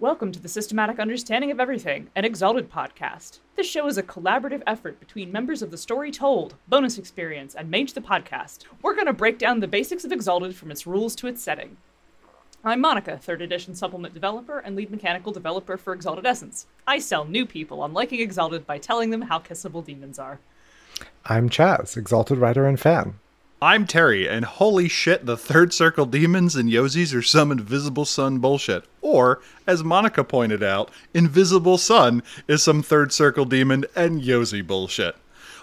[0.00, 3.40] Welcome to the Systematic Understanding of Everything, an Exalted podcast.
[3.54, 7.70] This show is a collaborative effort between members of the Story Told, Bonus Experience, and
[7.70, 8.64] Mage the Podcast.
[8.80, 11.76] We're going to break down the basics of Exalted from its rules to its setting.
[12.64, 16.64] I'm Monica, 3rd edition supplement developer and lead mechanical developer for Exalted Essence.
[16.86, 20.40] I sell new people on liking Exalted by telling them how kissable demons are.
[21.26, 23.16] I'm Chaz, Exalted writer and fan.
[23.60, 28.38] I'm Terry, and holy shit, the third circle demons and Yozis are some invisible sun
[28.38, 28.84] bullshit.
[29.02, 35.16] Or, as Monica pointed out, invisible sun is some third circle demon and Yozi bullshit.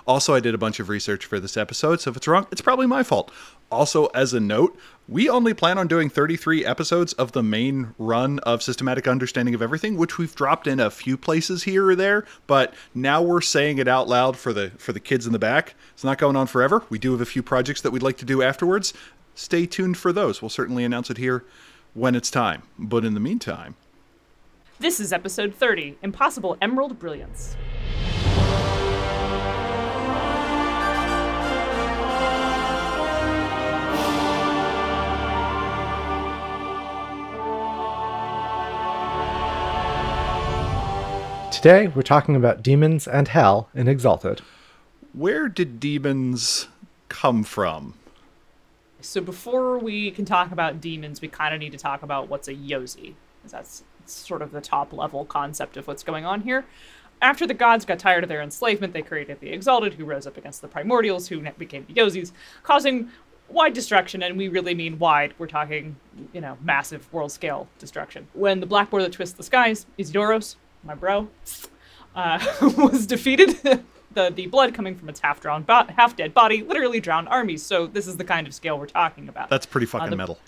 [0.08, 2.62] Also, I did a bunch of research for this episode, so if it's wrong, it's
[2.62, 3.30] probably my fault.
[3.70, 4.80] Also, as a note,
[5.10, 9.62] we only plan on doing 33 episodes of the main run of Systematic Understanding of
[9.62, 13.80] Everything, which we've dropped in a few places here or there, but now we're saying
[13.80, 15.76] it out loud for the for the kids in the back.
[15.94, 16.84] It's not going on forever.
[16.90, 18.94] We do have a few projects that we'd like to do afterwards.
[19.36, 20.42] Stay tuned for those.
[20.42, 21.44] We'll certainly announce it here
[21.94, 22.64] when it's time.
[22.78, 23.76] But in the meantime,
[24.80, 27.58] this is episode 30, Impossible Emerald Brilliance.
[41.52, 44.42] Today, we're talking about demons and hell in Exalted.
[45.14, 46.68] Where did demons
[47.10, 47.96] come from?
[49.08, 52.50] So, before we can talk about demons, we kind of need to talk about what's
[52.50, 56.66] a Yozi, because that's sort of the top level concept of what's going on here.
[57.22, 60.36] After the gods got tired of their enslavement, they created the Exalted, who rose up
[60.36, 62.34] against the Primordials, who became the Yozis,
[62.64, 63.10] causing
[63.48, 65.34] wide destruction, and we really mean wide.
[65.38, 65.96] We're talking,
[66.34, 68.28] you know, massive world scale destruction.
[68.34, 71.30] When the Black Boar that twists the skies, Isidoros, my bro,
[72.14, 72.46] uh,
[72.78, 73.56] was defeated.
[74.18, 77.64] the the blood coming from its half drawn, bo- half dead body literally drowned armies.
[77.64, 79.50] So this is the kind of scale we're talking about.
[79.50, 80.40] That's pretty fucking uh, the, metal.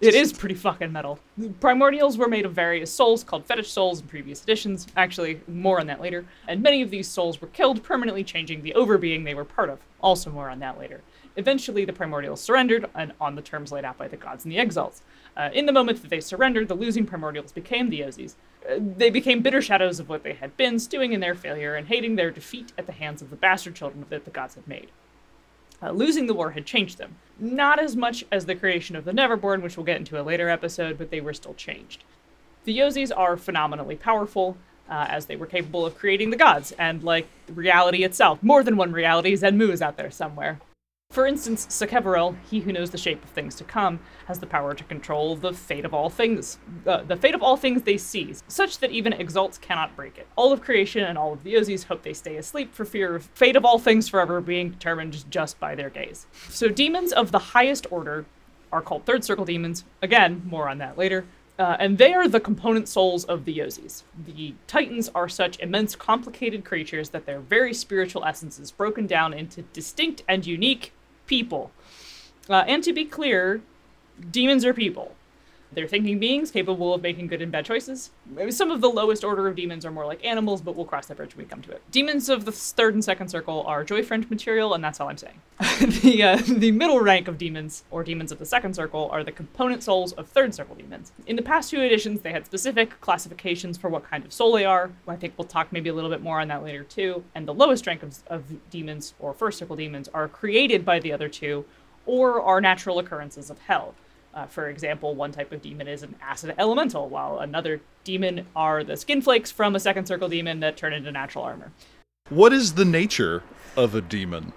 [0.00, 1.18] It is pretty fucking metal.
[1.36, 4.86] The Primordials were made of various souls called fetich souls in previous editions.
[4.96, 6.24] Actually, more on that later.
[6.48, 9.78] And many of these souls were killed, permanently changing the overbeing they were part of.
[10.00, 11.02] Also, more on that later.
[11.36, 14.58] Eventually, the primordials surrendered, and on the terms laid out by the gods and the
[14.58, 15.02] exiles.
[15.36, 18.34] Uh, in the moment that they surrendered, the losing primordials became the Yozis,
[18.78, 22.16] they became bitter shadows of what they had been, stewing in their failure and hating
[22.16, 24.88] their defeat at the hands of the bastard children that the gods had made.
[25.82, 27.16] Uh, losing the war had changed them.
[27.38, 30.50] Not as much as the creation of the Neverborn, which we'll get into a later
[30.50, 32.04] episode, but they were still changed.
[32.64, 34.58] The Yozis are phenomenally powerful,
[34.90, 38.76] uh, as they were capable of creating the gods, and like reality itself, more than
[38.76, 40.60] one reality, Zenmu is out there somewhere.
[41.10, 44.74] For instance, Sacheverell, he who knows the shape of things to come, has the power
[44.74, 48.44] to control the fate of all things, uh, the fate of all things they seize,
[48.46, 50.28] such that even exalts cannot break it.
[50.36, 53.24] All of creation and all of the Yozis hope they stay asleep for fear of
[53.34, 56.28] fate of all things forever being determined just by their gaze.
[56.48, 58.24] So demons of the highest order
[58.70, 59.82] are called third circle demons.
[60.02, 61.24] Again, more on that later.
[61.58, 64.04] Uh, and they are the component souls of the Yozis.
[64.26, 69.34] The Titans are such immense, complicated creatures that their very spiritual essence is broken down
[69.34, 70.92] into distinct and unique
[71.30, 71.70] people.
[72.50, 73.62] Uh, and to be clear,
[74.30, 75.14] demons are people.
[75.72, 78.10] They're thinking beings capable of making good and bad choices.
[78.50, 81.16] Some of the lowest order of demons are more like animals, but we'll cross that
[81.16, 81.82] bridge when we come to it.
[81.90, 85.16] Demons of the third and second circle are joy friend material, and that's all I'm
[85.16, 85.40] saying.
[86.02, 89.32] the uh, the middle rank of demons, or demons of the second circle, are the
[89.32, 91.12] component souls of third circle demons.
[91.26, 94.64] In the past two editions, they had specific classifications for what kind of soul they
[94.64, 94.90] are.
[95.06, 97.24] I think we'll talk maybe a little bit more on that later too.
[97.34, 101.12] And the lowest rank of, of demons, or first circle demons, are created by the
[101.12, 101.64] other two,
[102.06, 103.94] or are natural occurrences of hell.
[104.32, 108.84] Uh, for example, one type of demon is an acid elemental, while another demon are
[108.84, 111.72] the skin flakes from a second circle demon that turn into natural armor.
[112.28, 113.42] What is the nature
[113.76, 114.52] of a demon?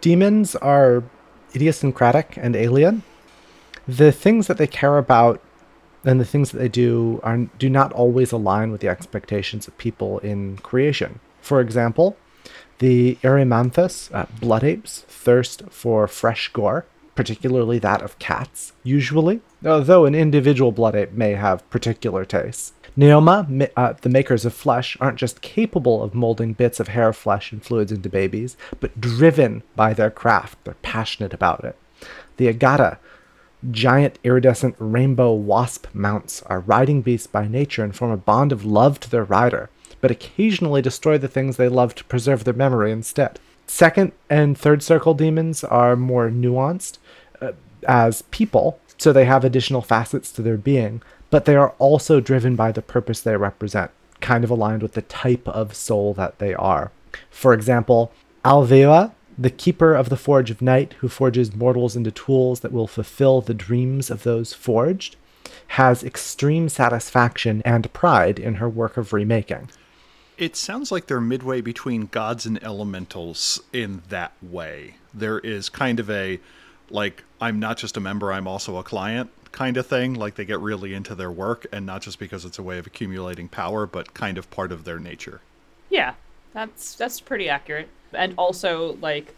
[0.00, 1.04] Demons are
[1.54, 3.02] idiosyncratic and alien.
[3.86, 5.40] The things that they care about
[6.04, 9.76] and the things that they do are do not always align with the expectations of
[9.78, 11.20] people in creation.
[11.40, 12.16] For example,
[12.78, 16.86] the Erymanthus, uh, blood apes, thirst for fresh gore
[17.20, 22.72] particularly that of cats, usually, although an individual blood ape may have particular tastes.
[22.96, 27.52] Neomah, uh, the makers of flesh, aren't just capable of molding bits of hair, flesh,
[27.52, 30.64] and fluids into babies, but driven by their craft.
[30.64, 31.76] They're passionate about it.
[32.38, 32.96] The Agata,
[33.70, 38.64] giant iridescent rainbow wasp mounts, are riding beasts by nature and form a bond of
[38.64, 39.68] love to their rider,
[40.00, 43.38] but occasionally destroy the things they love to preserve their memory instead.
[43.66, 46.98] Second and third circle demons are more nuanced
[47.86, 52.56] as people, so they have additional facets to their being, but they are also driven
[52.56, 53.90] by the purpose they represent,
[54.20, 56.90] kind of aligned with the type of soul that they are.
[57.30, 58.12] For example,
[58.44, 62.86] Alveua, the keeper of the Forge of Night, who forges mortals into tools that will
[62.86, 65.16] fulfill the dreams of those forged,
[65.68, 69.70] has extreme satisfaction and pride in her work of remaking.
[70.36, 74.96] It sounds like they're midway between gods and elementals in that way.
[75.12, 76.40] There is kind of a,
[76.90, 80.14] like, I'm not just a member, I'm also a client kind of thing.
[80.14, 82.86] Like, they get really into their work, and not just because it's a way of
[82.86, 85.40] accumulating power, but kind of part of their nature.
[85.88, 86.14] Yeah,
[86.52, 87.88] that's that's pretty accurate.
[88.12, 89.34] And also, like,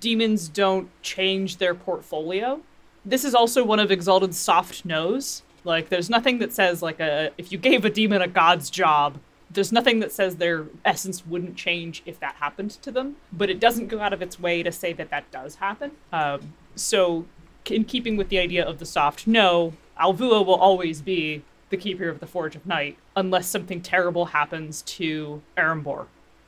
[0.00, 2.60] demons don't change their portfolio.
[3.04, 5.42] This is also one of Exalted's soft no's.
[5.64, 9.18] Like, there's nothing that says like a if you gave a demon a god's job,
[9.50, 13.16] there's nothing that says their essence wouldn't change if that happened to them.
[13.32, 15.92] But it doesn't go out of its way to say that that does happen.
[16.12, 17.26] Um, so,
[17.66, 22.08] in keeping with the idea of the soft no, Alveua will always be the keeper
[22.08, 26.06] of the Forge of Night, unless something terrible happens to Erembour,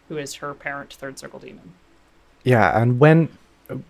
[0.08, 1.74] who is her parent third circle demon.
[2.44, 3.28] Yeah, and when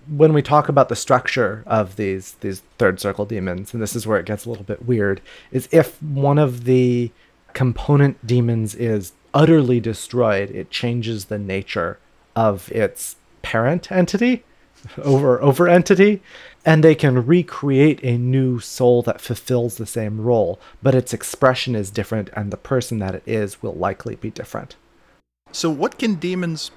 [0.08, 4.06] when we talk about the structure of these these third circle demons, and this is
[4.06, 5.20] where it gets a little bit weird,
[5.52, 7.10] is if one of the
[7.52, 11.98] component demons is utterly destroyed, it changes the nature
[12.34, 14.44] of its parent entity
[15.02, 16.22] over over entity
[16.64, 21.74] and they can recreate a new soul that fulfills the same role but its expression
[21.74, 24.76] is different and the person that it is will likely be different
[25.52, 26.70] So, what can demons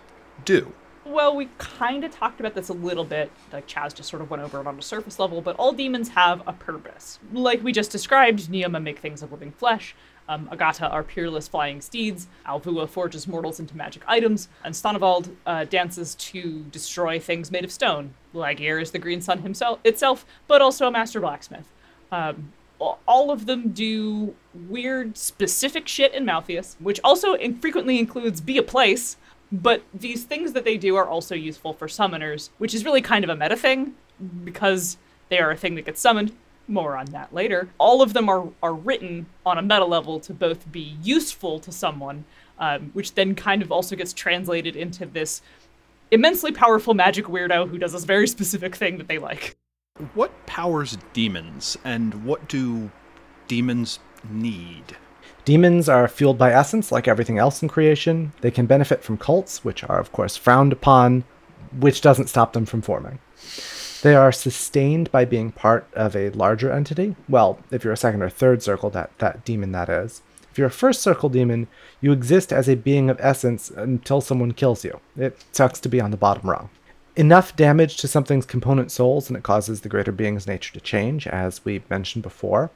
[0.46, 0.74] do?
[1.06, 3.32] Well, we kind of talked about this a little bit.
[3.52, 6.10] Like Chaz just sort of went over it on a surface level, but all demons
[6.10, 7.20] have a purpose.
[7.34, 9.96] Like we just described, Neomah make things of living flesh.
[10.30, 12.28] Um, Agata are peerless flying steeds.
[12.46, 17.72] Alveua forges mortals into magic items, and Stanewald uh, dances to destroy things made of
[17.72, 18.14] stone.
[18.34, 21.68] Ligier is the Green Sun himself itself, but also a master blacksmith.
[22.12, 28.58] Um, all of them do weird, specific shit in Malfeas, which also frequently includes be
[28.58, 29.18] a place.
[29.52, 33.24] But these things that they do are also useful for summoners, which is really kind
[33.24, 33.96] of a meta thing,
[34.44, 34.98] because
[35.30, 36.34] they are a thing that gets summoned.
[36.70, 37.68] More on that later.
[37.80, 41.72] All of them are, are written on a meta level to both be useful to
[41.72, 42.26] someone,
[42.60, 45.42] um, which then kind of also gets translated into this
[46.12, 49.58] immensely powerful magic weirdo who does this very specific thing that they like.
[50.14, 52.92] What powers demons, and what do
[53.48, 54.00] demons
[54.30, 54.96] need?
[55.46, 58.32] Demons are fueled by essence, like everything else in creation.
[58.42, 61.24] They can benefit from cults, which are, of course, frowned upon,
[61.80, 63.18] which doesn't stop them from forming.
[64.02, 67.16] They are sustained by being part of a larger entity.
[67.28, 70.22] Well, if you're a second or third circle, that, that demon that is.
[70.52, 71.68] If you're a first circle demon,
[72.02, 75.00] you exist as a being of essence until someone kills you.
[75.18, 76.70] It sucks to be on the bottom rung.
[77.16, 81.28] Enough damage to something's component souls and it causes the greater being's nature to change,
[81.28, 82.72] as we mentioned before.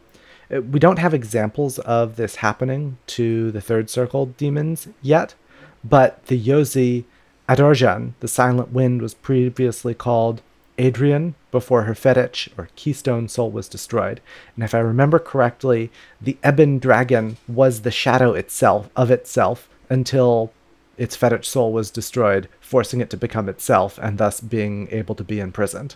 [0.53, 5.35] Uh, We don't have examples of this happening to the third circle demons yet,
[5.83, 7.05] but the Yozi
[7.47, 10.41] Adorjan, the Silent Wind, was previously called
[10.77, 14.21] Adrian before her fetich or keystone soul was destroyed.
[14.55, 20.51] And if I remember correctly, the Ebon dragon was the shadow itself of itself until
[20.97, 25.23] its fetich soul was destroyed, forcing it to become itself and thus being able to
[25.23, 25.95] be imprisoned.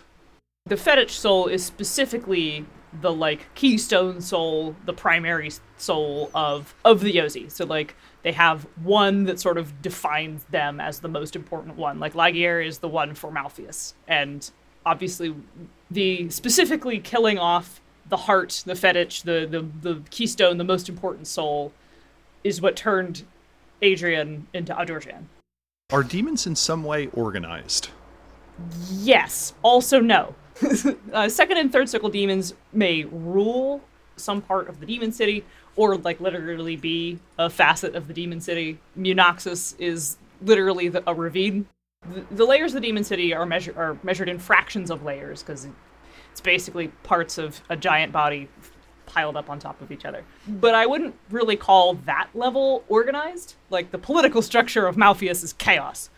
[0.66, 2.66] The fetich soul is specifically
[3.00, 7.50] the like keystone soul, the primary soul of of the Yozi.
[7.50, 11.98] So like they have one that sort of defines them as the most important one.
[12.00, 14.50] Like Ligier is the one for Malfeas, and
[14.88, 15.34] obviously
[15.90, 21.26] the specifically killing off the heart, the fetich, the the the keystone, the most important
[21.26, 21.72] soul,
[22.42, 23.24] is what turned
[23.82, 25.24] Adrian into Adorjan.
[25.90, 27.90] Are demons in some way organized?
[28.90, 29.54] Yes.
[29.62, 30.34] Also, no.
[31.12, 33.80] uh, second and third circle demons may rule
[34.16, 35.44] some part of the demon city,
[35.76, 38.78] or like literally be a facet of the demon city.
[38.96, 41.66] Munoxus is literally the, a ravine.
[42.30, 45.66] The, layers of the demon city are measured are measured in fractions of layers because
[46.30, 48.48] it's basically parts of a giant body
[49.06, 50.24] piled up on top of each other.
[50.46, 53.54] But I wouldn't really call that level organized.
[53.70, 56.10] Like the political structure of Malfeas is chaos.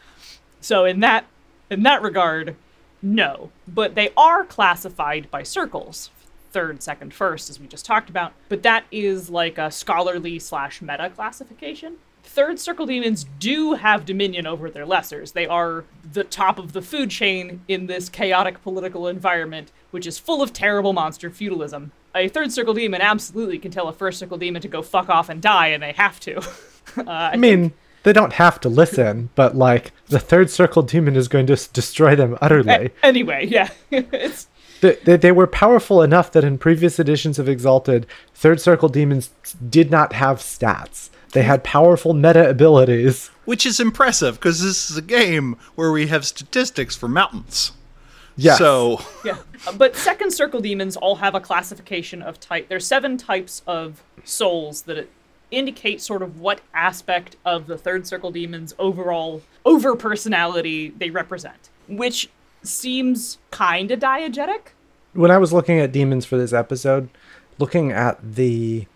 [0.60, 1.26] So in that
[1.70, 2.56] in that regard,
[3.00, 3.50] no.
[3.66, 6.10] But they are classified by circles.
[6.52, 8.32] Third, second, first, as we just talked about.
[8.48, 11.96] But that is like a scholarly slash meta classification.
[12.32, 15.32] Third circle demons do have dominion over their lessers.
[15.32, 20.16] They are the top of the food chain in this chaotic political environment, which is
[20.16, 21.90] full of terrible monster feudalism.
[22.14, 25.28] A third circle demon absolutely can tell a first circle demon to go fuck off
[25.28, 26.38] and die, and they have to.
[26.98, 27.72] uh, I mean,
[28.04, 31.66] they don't have to listen, but like the third circle demon is going to s-
[31.66, 32.92] destroy them utterly.
[33.02, 33.70] anyway, yeah.
[33.90, 34.46] it's
[34.80, 39.30] they, they were powerful enough that in previous editions of Exalted, third circle demons
[39.68, 41.10] did not have stats.
[41.32, 43.28] They had powerful meta abilities.
[43.44, 47.72] Which is impressive because this is a game where we have statistics for mountains.
[48.36, 48.58] Yes.
[48.58, 49.38] So Yeah.
[49.66, 52.68] Uh, But second circle demons all have a classification of type.
[52.68, 55.10] There's seven types of souls that it
[55.50, 61.70] indicate sort of what aspect of the third circle demons overall over personality they represent,
[61.88, 62.28] which
[62.62, 64.68] seems kind of diegetic.
[65.12, 67.08] when I was looking at demons for this episode,
[67.58, 68.86] looking at the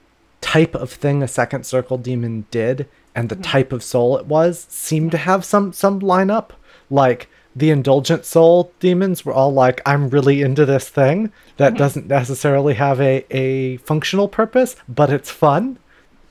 [0.54, 3.42] type of thing a second circle demon did and the hmm.
[3.42, 6.52] type of soul it was seemed to have some some line up.
[6.88, 11.78] Like the indulgent soul demons were all like, I'm really into this thing that mm-hmm.
[11.78, 15.78] doesn't necessarily have a, a functional purpose, but it's fun.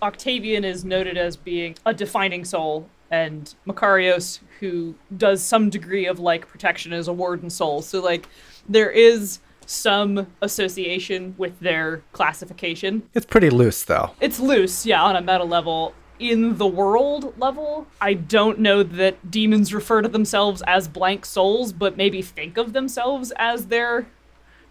[0.01, 6.19] Octavian is noted as being a defining soul, and Macarios, who does some degree of
[6.19, 7.81] like protection, is a warden soul.
[7.81, 8.27] So like
[8.69, 13.03] there is some association with their classification.
[13.13, 14.11] It's pretty loose though.
[14.19, 15.93] It's loose, yeah, on a meta level.
[16.19, 21.73] In the world level, I don't know that demons refer to themselves as blank souls,
[21.73, 24.07] but maybe think of themselves as their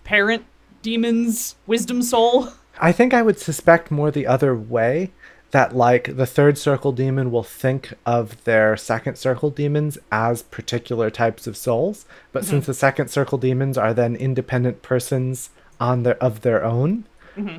[0.05, 0.45] parent
[0.83, 2.49] demon's wisdom soul.
[2.81, 5.11] I think I would suspect more the other way
[5.53, 11.09] that like the third circle demon will think of their second circle demons as particular
[11.11, 16.17] types of souls, but since the second circle demons are then independent persons on their
[16.23, 17.05] of their own,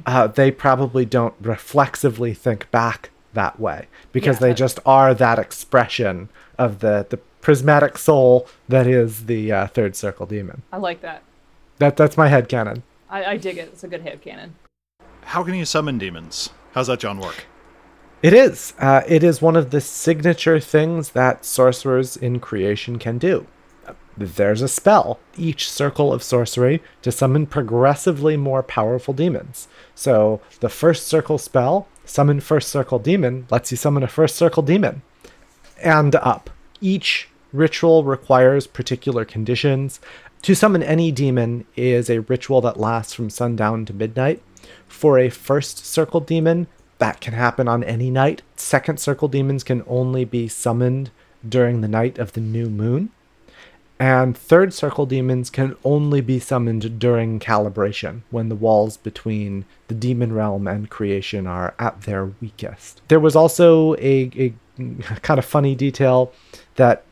[0.06, 4.48] uh, they probably don't reflexively think back that way because Yeah.
[4.48, 9.96] they just are that expression of the the prismatic soul that is the uh, third
[9.96, 10.62] circle demon.
[10.72, 11.22] I like that.
[11.80, 12.84] That that's my head canon.
[13.10, 13.70] I, I dig it.
[13.74, 14.52] It's a good headcanon.
[15.26, 16.50] how can you summon demons?
[16.74, 17.46] How's that John work?
[18.24, 18.74] It is.
[18.80, 23.46] Uh, it is one of the signature things that sorcerers in creation can do.
[24.16, 29.68] There's a spell, each circle of sorcery, to summon progressively more powerful demons.
[29.94, 34.64] So the first circle spell, summon first circle demon, lets you summon a first circle
[34.64, 35.02] demon.
[35.84, 36.50] And up.
[36.80, 40.00] Each ritual requires particular conditions.
[40.44, 44.42] To summon any demon is a ritual that lasts from sundown to midnight.
[44.88, 46.68] For a first circle demon,
[47.04, 48.44] that can happen on any night.
[48.56, 51.12] Second circle demons can only be summoned
[51.48, 53.10] during the night of the new moon.
[54.00, 59.94] And third circle demons can only be summoned during calibration, when the walls between the
[59.94, 63.02] demon realm and creation are at their weakest.
[63.10, 64.54] There was also a, a
[65.28, 66.32] kind of funny detail
[66.76, 67.04] that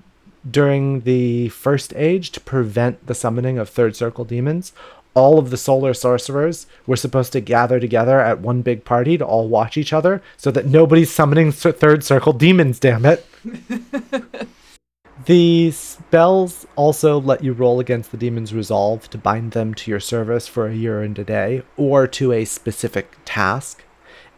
[0.50, 4.72] during the first age, to prevent the summoning of third circle demons,
[5.14, 9.26] all of the solar sorcerers were supposed to gather together at one big party to
[9.26, 13.26] all watch each other so that nobody's summoning third circle demons, damn it.
[15.26, 20.00] the spells also let you roll against the demon's resolve to bind them to your
[20.00, 23.84] service for a year and a day or to a specific task.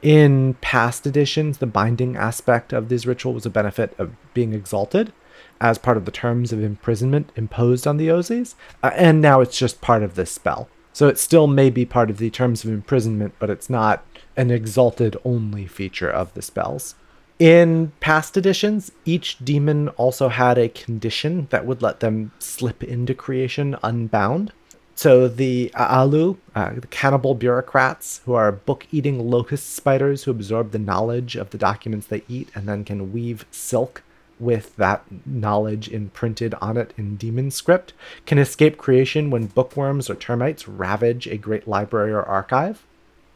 [0.02, 5.14] In past editions, the binding aspect of this ritual was a benefit of being exalted
[5.62, 9.58] as part of the terms of imprisonment imposed on the Yozis, uh, and now it's
[9.58, 10.70] just part of this spell.
[10.94, 14.06] So it still may be part of the terms of imprisonment, but it's not
[14.38, 16.96] an exalted only feature of the spells.
[17.40, 23.16] In past editions, each demon also had a condition that would let them slip into
[23.16, 24.54] creation unbound.
[24.96, 30.80] So the Aalu, uh, the cannibal bureaucrats, who are book-eating locust spiders who absorb the
[30.80, 34.04] knowledge of the documents they eat and then can weave silk
[34.40, 37.94] with that knowledge imprinted on it in demon script,
[38.26, 42.84] can escape creation when bookworms or termites ravage a great library or archive.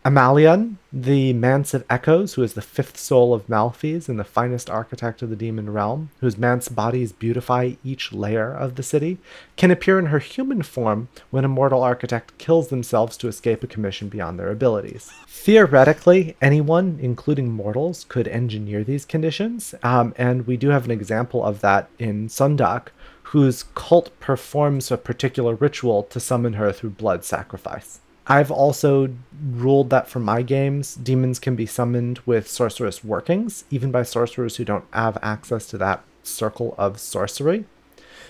[0.08, 4.70] Amalion, the Manse of Echoes, who is the fifth soul of Malfeas and the finest
[4.70, 9.18] architect of the demon realm, whose Manse bodies beautify each layer of the city,
[9.58, 13.68] can appear in her human form when a mortal architect kills themselves to escape a
[13.68, 15.12] commission beyond their abilities.
[15.28, 21.44] Theoretically, anyone, including mortals, could engineer these conditions, um, and we do have an example
[21.44, 22.92] of that in Sundak,
[23.24, 28.00] whose cult performs a particular ritual to summon her through blood sacrifice.
[28.30, 29.10] I've also
[29.42, 34.58] ruled that for my games, demons can be summoned with sorceress workings, even by sorcerers
[34.58, 37.66] who don't have access to that circle of sorcery.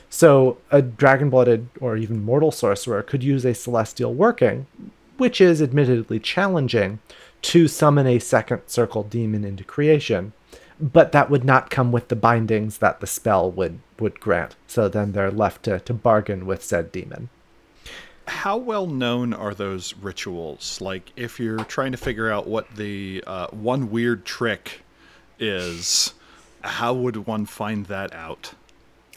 [0.10, 4.68] So, a dragon blooded or even mortal sorcerer could use a celestial working,
[5.18, 7.00] which is admittedly challenging,
[7.42, 10.34] to summon a second circle demon into creation.
[10.80, 14.56] But that would not come with the bindings that the spell would, would grant.
[14.68, 17.30] So then they're left to, to bargain with said demon.
[18.28, 20.82] How well known are those rituals?
[20.82, 24.82] Like, if you're trying to figure out what the uh, one weird trick
[25.40, 26.14] is,
[26.62, 28.54] how would one find that out?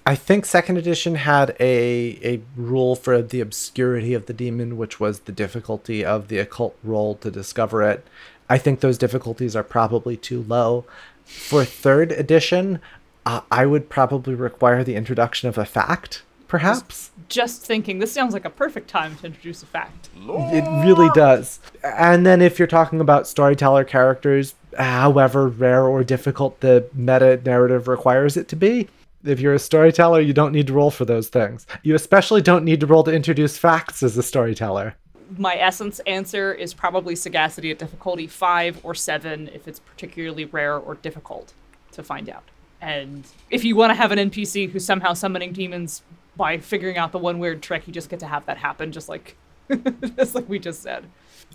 [0.06, 4.98] I think second edition had a a rule for the obscurity of the demon, which
[4.98, 8.06] was the difficulty of the occult roll to discover it.
[8.48, 10.84] I think those difficulties are probably too low.
[11.24, 12.80] For third edition,
[13.26, 17.12] uh, I would probably require the introduction of a fact perhaps.
[17.28, 20.10] Just thinking, this sounds like a perfect time to introduce a fact.
[20.16, 21.60] It really does.
[21.84, 27.86] And then if you're talking about storyteller characters, however rare or difficult the meta narrative
[27.86, 28.88] requires it to be,
[29.24, 31.66] if you're a storyteller, you don't need to roll for those things.
[31.84, 34.96] You especially don't need to roll to introduce facts as a storyteller.
[35.38, 40.76] My essence answer is probably sagacity at difficulty 5 or 7 if it's particularly rare
[40.76, 41.52] or difficult
[41.92, 42.42] to find out.
[42.80, 46.02] And if you want to have an NPC who's somehow summoning demons
[46.40, 49.10] by figuring out the one weird trick, you just get to have that happen just
[49.10, 49.36] like
[50.16, 51.04] just like we just said.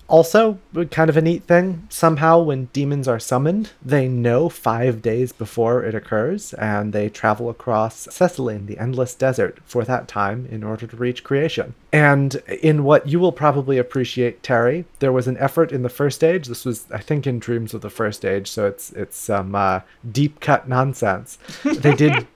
[0.08, 0.60] Also,
[0.92, 5.84] kind of a neat thing, somehow when demons are summoned, they know five days before
[5.84, 10.86] it occurs, and they travel across Cecelyne, the endless desert, for that time in order
[10.86, 11.74] to reach creation.
[11.92, 16.24] And in what you will probably appreciate, Terry, there was an effort in the first
[16.24, 16.48] age.
[16.48, 19.80] This was, I think, in Dreams of the First Age, so it's it's some uh,
[20.12, 21.40] deep cut nonsense.
[21.64, 22.28] They did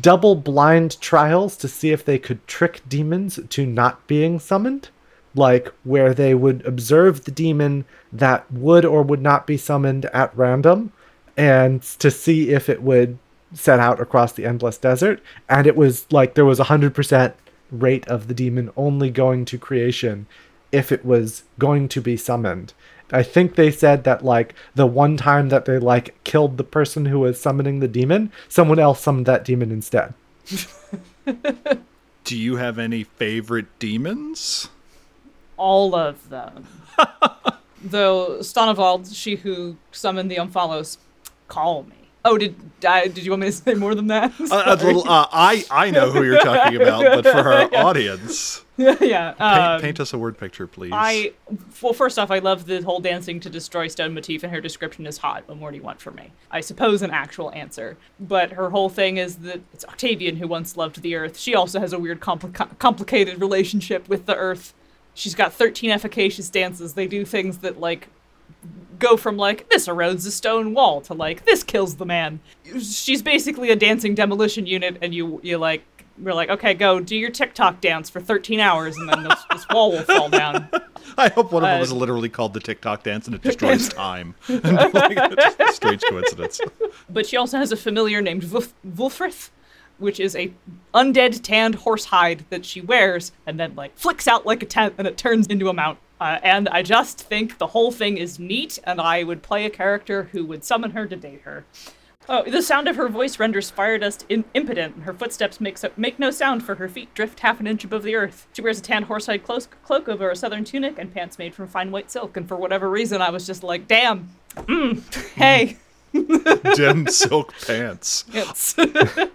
[0.00, 4.90] double blind trials to see if they could trick demons to not being summoned.
[5.34, 10.36] Like where they would observe the demon that would or would not be summoned at
[10.36, 10.92] random
[11.36, 13.16] and to see if it would
[13.54, 15.22] set out across the endless desert.
[15.48, 17.34] And it was like there was a 100%
[17.70, 20.26] rate of the demon only going to creation
[20.72, 22.72] if it was going to be summoned
[23.12, 27.06] i think they said that like the one time that they like killed the person
[27.06, 30.14] who was summoning the demon someone else summoned that demon instead
[32.24, 34.68] Do you have any favorite demons?
[35.56, 36.66] All of them.
[37.82, 40.98] Though Stanewald, she who summoned the Omphalos,
[41.48, 41.96] call me.
[42.24, 42.54] Oh, did
[42.86, 44.32] I, did you want me to say more than that?
[44.38, 48.62] Uh, a little, uh, I I know who you're talking about, but for our audience,
[49.00, 49.32] yeah.
[49.32, 50.92] paint, um, paint us a word picture, please.
[50.94, 51.32] I
[51.82, 55.06] well, first off, I love the whole dancing to destroy stone motif, and her description
[55.06, 55.46] is hot.
[55.46, 56.32] What more do you want from me?
[56.50, 60.78] I suppose an actual answer, but her whole thing is that it's Octavian who once
[60.78, 61.38] loved the earth.
[61.38, 64.72] She also has a weird, compli- complicated relationship with the earth.
[65.12, 66.94] She's got thirteen efficacious dances.
[66.94, 68.08] They do things that like
[68.98, 72.40] go from like this erodes the stone wall to like this kills the man.
[72.80, 75.84] She's basically a dancing demolition unit, and you you like
[76.20, 79.66] we're like okay, go do your TikTok dance for 13 hours, and then this, this
[79.70, 80.68] wall will fall down.
[81.18, 83.88] I hope one of them uh, is literally called the TikTok dance and it destroys
[83.88, 84.34] time.
[84.48, 86.60] like, it's a strange coincidence.
[87.08, 89.50] But she also has a familiar named Wulf- Wulfrith,
[89.98, 90.52] which is a
[90.94, 94.94] undead tanned horse hide that she wears and then like flicks out like a tent
[94.98, 95.98] and it turns into a mount.
[96.20, 99.70] Uh, and I just think the whole thing is neat, and I would play a
[99.70, 101.64] character who would summon her to date her.
[102.28, 105.78] Oh, the sound of her voice renders fire dust in- impotent, and her footsteps make,
[105.78, 108.46] so- make no sound, for her feet drift half an inch above the earth.
[108.52, 111.66] She wears a tan horsehide clo- cloak over a southern tunic and pants made from
[111.66, 115.78] fine white silk, and for whatever reason, I was just like, damn, mm, hey.
[116.74, 118.24] Dim silk pants.
[118.32, 118.74] It's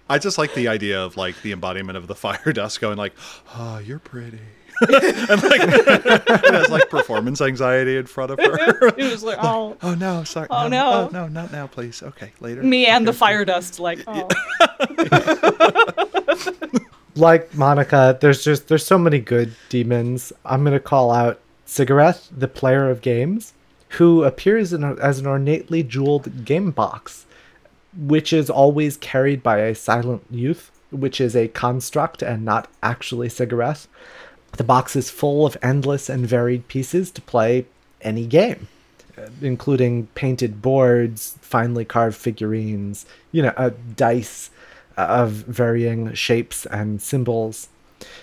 [0.10, 3.14] I just like the idea of like the embodiment of the fire dust going like,
[3.56, 4.40] "Oh, you're pretty,"
[4.82, 8.88] and like it has like performance anxiety in front of her.
[8.98, 10.48] it was like, oh, oh no, sorry.
[10.50, 10.92] Oh, no.
[10.92, 12.04] Oh, no, not now, please.
[12.04, 12.62] Okay, later.
[12.62, 14.28] me and the fire dust, like, oh.
[17.16, 20.34] like Monica, there's just there's so many good demons.
[20.44, 23.54] I'm gonna call out Cigarette, the player of games,
[23.90, 27.26] who appears in a, as an ornately jeweled game box,
[27.98, 33.30] which is always carried by a silent youth, which is a construct and not actually
[33.30, 33.88] Cigarette.
[34.58, 37.66] The box is full of endless and varied pieces to play
[38.02, 38.68] any game
[39.42, 44.50] including painted boards, finely carved figurines, you know, uh, dice
[44.98, 47.70] uh, of varying shapes and symbols.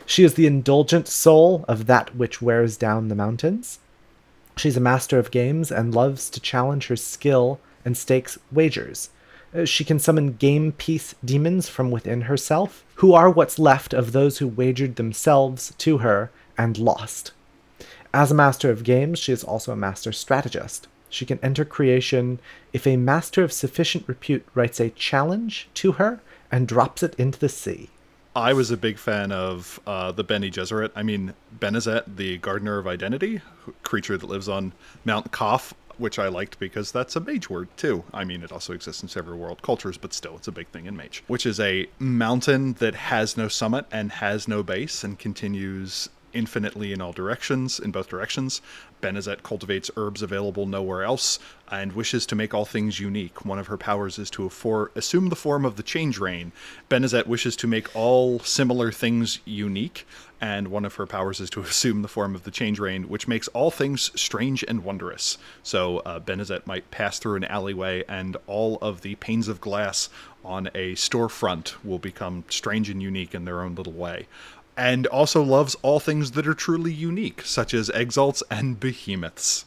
[0.07, 3.79] She is the indulgent soul of that which wears down the mountains.
[4.57, 9.09] She's a master of games and loves to challenge her skill and stakes wagers.
[9.65, 14.38] She can summon game piece demons from within herself, who are what's left of those
[14.38, 17.33] who wagered themselves to her and lost.
[18.15, 20.88] As a master of games, she is also a master strategist.
[21.11, 22.41] She can enter creation
[22.73, 27.38] if a master of sufficient repute writes a challenge to her and drops it into
[27.38, 27.91] the sea.
[28.35, 30.91] I was a big fan of uh, the Bene Gesserit.
[30.97, 33.43] I mean, Benezet, the Gardener of Identity,
[33.83, 34.73] creature that lives on
[35.05, 38.05] Mount Koth, which I liked because that's a mage word too.
[38.12, 40.87] I mean, it also exists in several world cultures, but still, it's a big thing
[40.87, 41.23] in mage.
[41.29, 46.92] Which is a mountain that has no summit and has no base and continues infinitely
[46.92, 48.61] in all directions, in both directions.
[49.01, 51.38] Benezet cultivates herbs available nowhere else
[51.71, 53.45] and wishes to make all things unique.
[53.45, 54.51] One of her powers is to
[54.95, 56.53] assume the form of the Change Rain.
[56.88, 60.07] Benezet wishes to make all similar things unique,
[60.40, 63.27] and one of her powers is to assume the form of the Change Rain, which
[63.27, 65.38] makes all things strange and wondrous.
[65.62, 70.09] So uh, Benezet might pass through an alleyway, and all of the panes of glass
[70.45, 74.27] on a storefront will become strange and unique in their own little way
[74.77, 79.67] and also loves all things that are truly unique, such as exalts and behemoths.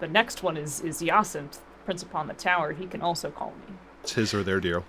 [0.00, 2.72] The next one is is Yacynt, Prince upon the Tower.
[2.72, 3.74] He can also call me.
[4.02, 4.84] It's his or their deal.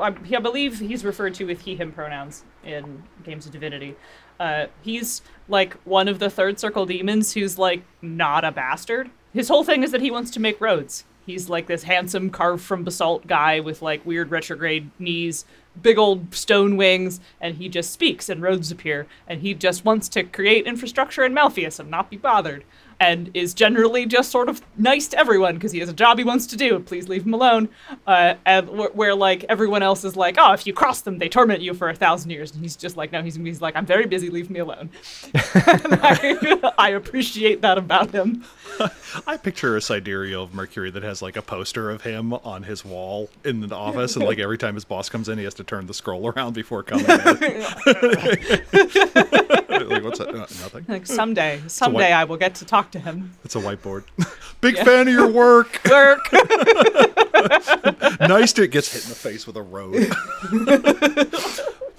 [0.00, 3.94] I, I believe he's referred to with he/him pronouns in Games of Divinity.
[4.40, 9.10] Uh, he's like one of the third circle demons who's like not a bastard.
[9.32, 11.04] His whole thing is that he wants to make roads.
[11.24, 15.44] He's like this handsome carved from basalt guy with like weird retrograde knees,
[15.80, 19.06] big old stone wings, and he just speaks and roads appear.
[19.26, 22.64] And he just wants to create infrastructure in Malfeas and not be bothered.
[23.02, 26.24] And is generally just sort of nice to everyone because he has a job he
[26.24, 26.78] wants to do.
[26.78, 27.68] Please leave him alone.
[28.06, 31.28] Uh, and wh- where like everyone else is like, oh, if you cross them, they
[31.28, 32.52] torment you for a thousand years.
[32.52, 34.30] And he's just like, no, he's, he's like, I'm very busy.
[34.30, 34.88] Leave me alone.
[35.34, 38.44] I, I appreciate that about him.
[39.26, 42.84] I picture a sidereal of Mercury that has like a poster of him on his
[42.84, 45.64] wall in the office, and like every time his boss comes in, he has to
[45.64, 47.18] turn the scroll around before coming in.
[49.88, 50.28] Like, what's that?
[50.28, 50.84] Uh, nothing.
[50.88, 53.32] Like someday, someday I will get to talk to him.
[53.44, 54.04] It's a whiteboard.
[54.60, 55.80] Big fan of your work.
[55.90, 56.32] Work.
[58.20, 60.12] nice to gets hit in the face with a road.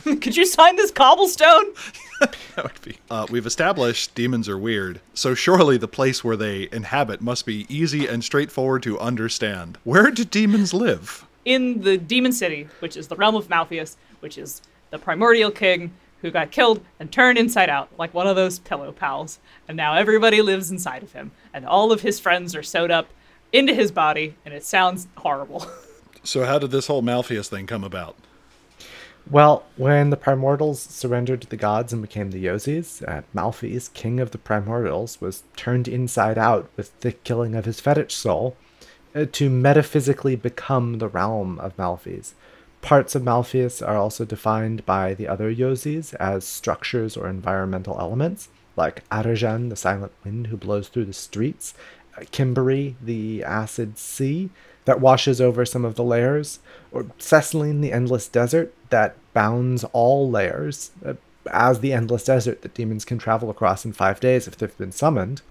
[0.04, 1.74] Could you sign this cobblestone?
[2.20, 2.98] that would be.
[3.10, 7.66] Uh, we've established demons are weird, so surely the place where they inhabit must be
[7.70, 9.78] easy and straightforward to understand.
[9.84, 11.26] Where do demons live?
[11.46, 15.92] In the Demon City, which is the realm of Malfeas, which is the primordial king
[16.24, 19.38] who got killed and turned inside out, like one of those pillow pals.
[19.68, 23.10] And now everybody lives inside of him, and all of his friends are sewed up
[23.52, 25.68] into his body, and it sounds horrible.
[26.26, 28.16] So how did this whole Malfeas thing come about?
[29.30, 34.22] Well, when the primordials surrendered to the gods and became the Yozis, uh, Malfeas, king
[34.22, 38.56] of the primordials, was turned inside out with the killing of his fetich soul
[39.14, 42.34] uh, to metaphysically become the realm of Malfeas.
[42.84, 48.50] Parts of Malfeas are also defined by the other Yozis as structures or environmental elements,
[48.76, 51.74] like Adorjan, the silent wind who blows through the streets,
[52.34, 54.50] Kimbery, the acid sea
[54.84, 56.60] that washes over some of the layers,
[56.92, 61.14] or Cecelyne, the endless desert that bounds all layers, uh,
[61.50, 64.92] as the endless desert that demons can travel across in five days if they've been
[64.92, 65.42] summoned.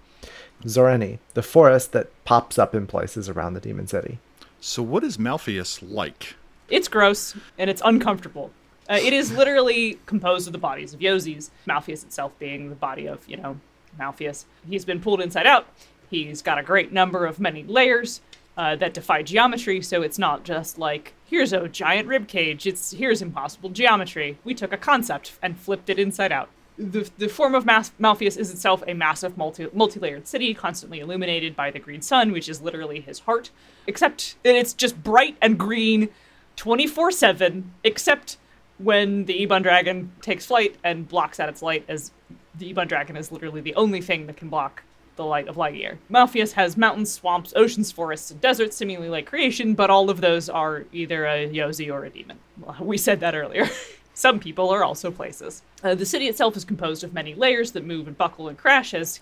[0.65, 4.19] Zoreni, the forest that pops up in places around the demon city.
[4.61, 6.35] So what is Malfeas like?
[6.69, 8.51] It's gross and it's uncomfortable.
[8.89, 13.07] Uh, it is literally composed of the bodies of Yozis, Malfeas itself being the body
[13.07, 13.59] of, you know,
[13.99, 14.45] Malfeas.
[14.67, 15.67] He's been pulled inside out.
[16.09, 18.21] He's got a great number of many layers
[18.57, 22.91] uh, that defy geometry, so it's not just like, here's a giant rib cage, it's
[22.91, 24.37] here's impossible geometry.
[24.43, 26.49] We took a concept and flipped it inside out.
[26.77, 30.99] The, the form of Mas- Malfeas is itself a massive multi multi layered city, constantly
[30.99, 33.51] illuminated by the green sun, which is literally his heart.
[33.85, 36.09] Except that it's just bright and green
[36.55, 38.37] 24 7, except
[38.77, 42.11] when the Ebon dragon takes flight and blocks out its light, as
[42.57, 44.83] the Ebon dragon is literally the only thing that can block
[45.15, 45.97] the light of Ligier.
[46.09, 50.49] Malfeas has mountains, swamps, oceans, forests, and deserts, seemingly like creation, but all of those
[50.49, 52.39] are either a Yozi or a demon.
[52.79, 53.67] We said that earlier.
[54.15, 55.63] Some people are also places.
[55.83, 58.93] Uh, the city itself is composed of many layers that move and buckle and crash
[58.93, 59.19] as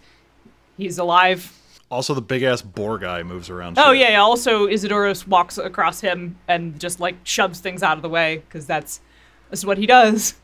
[0.77, 1.57] he's alive.
[1.91, 3.77] Also, the big ass boar guy moves around.
[3.77, 3.99] Oh shit.
[3.99, 4.21] yeah, yeah.
[4.21, 8.65] Also, Isidoros walks across him and just like shoves things out of the way because
[8.65, 9.01] that's
[9.49, 10.35] that's what he does.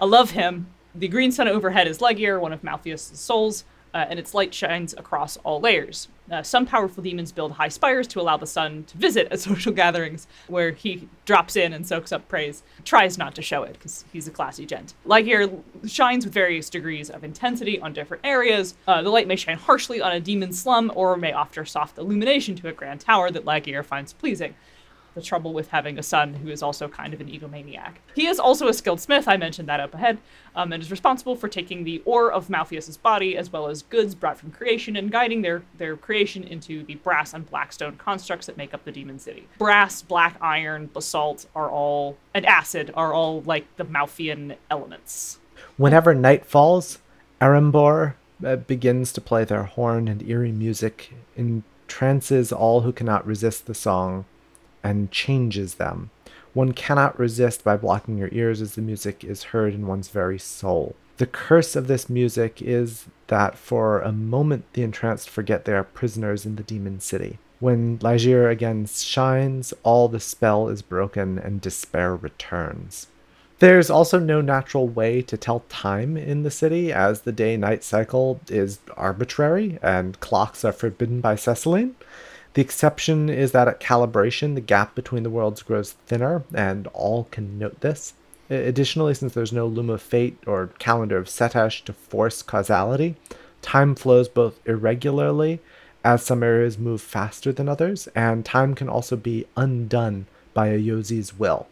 [0.00, 0.66] I love him.
[0.96, 3.64] The green sun overhead is Ligier, one of Malfeas' souls,
[3.96, 6.08] uh, and its light shines across all layers.
[6.30, 9.72] Uh, some powerful demons build high spires to allow the sun to visit at social
[9.72, 12.62] gatherings, where he drops in and soaks up praise.
[12.84, 14.92] Tries not to show it because he's a classy gent.
[15.06, 18.74] Ligier shines with various degrees of intensity on different areas.
[18.86, 22.54] Uh, the light may shine harshly on a demon slum, or may offer soft illumination
[22.56, 24.54] to a grand tower that Ligier finds pleasing
[25.16, 27.94] the trouble with having a son who is also kind of an egomaniac.
[28.14, 30.18] He is also a skilled smith, I mentioned that up ahead,
[30.54, 34.14] um, and is responsible for taking the ore of Malfeas's body as well as goods
[34.14, 38.58] brought from creation and guiding their, their creation into the brass and blackstone constructs that
[38.58, 39.48] make up the demon city.
[39.58, 45.38] Brass, black iron, basalt are all, and acid are all like the Malphean elements.
[45.78, 46.98] Whenever night falls,
[47.40, 53.64] Erembour uh, begins to play their horn and eerie music, entrances all who cannot resist
[53.64, 54.26] the song,
[54.86, 56.10] and changes them.
[56.54, 60.38] One cannot resist by blocking your ears as the music is heard in one's very
[60.38, 60.94] soul.
[61.16, 65.84] The curse of this music is that for a moment the entranced forget they are
[65.84, 67.38] prisoners in the demon city.
[67.58, 73.08] When Ligier again shines, all the spell is broken and despair returns.
[73.58, 77.82] There's also no natural way to tell time in the city, as the day night
[77.82, 81.94] cycle is arbitrary and clocks are forbidden by Cecelyne.
[82.56, 87.28] The exception is that at calibration, the gap between the worlds grows thinner, and all
[87.30, 88.14] can note this.
[88.48, 93.14] Additionally, since there's no Loom of Fate or Calendar of Setesh to force causality,
[93.60, 95.60] time flows both irregularly,
[96.02, 100.78] as some areas move faster than others, and time can also be undone by a
[100.78, 101.66] Yozi's will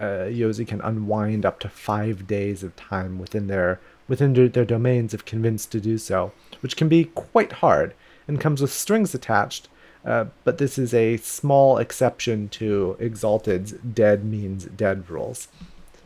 [0.00, 5.12] uh, Yozi can unwind up to five days of time within their within their domains
[5.12, 7.94] if convinced to do so, which can be quite hard
[8.26, 9.68] and comes with strings attached.
[10.08, 15.48] Uh, but this is a small exception to Exalted's dead means dead rules.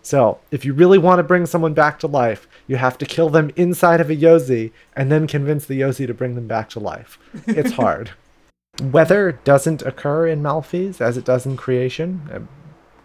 [0.02, 3.28] So, if you really want to bring someone back to life, you have to kill
[3.28, 6.80] them inside of a Yozi and then convince the Yozi to bring them back to
[6.80, 7.16] life.
[7.46, 8.10] It's hard.
[8.82, 12.28] Weather doesn't occur in Malfeas as it does in creation.
[12.32, 12.40] Uh,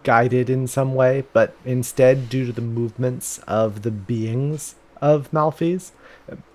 [0.04, 5.92] guided in some way, but instead due to the movements of the beings of Malfeas,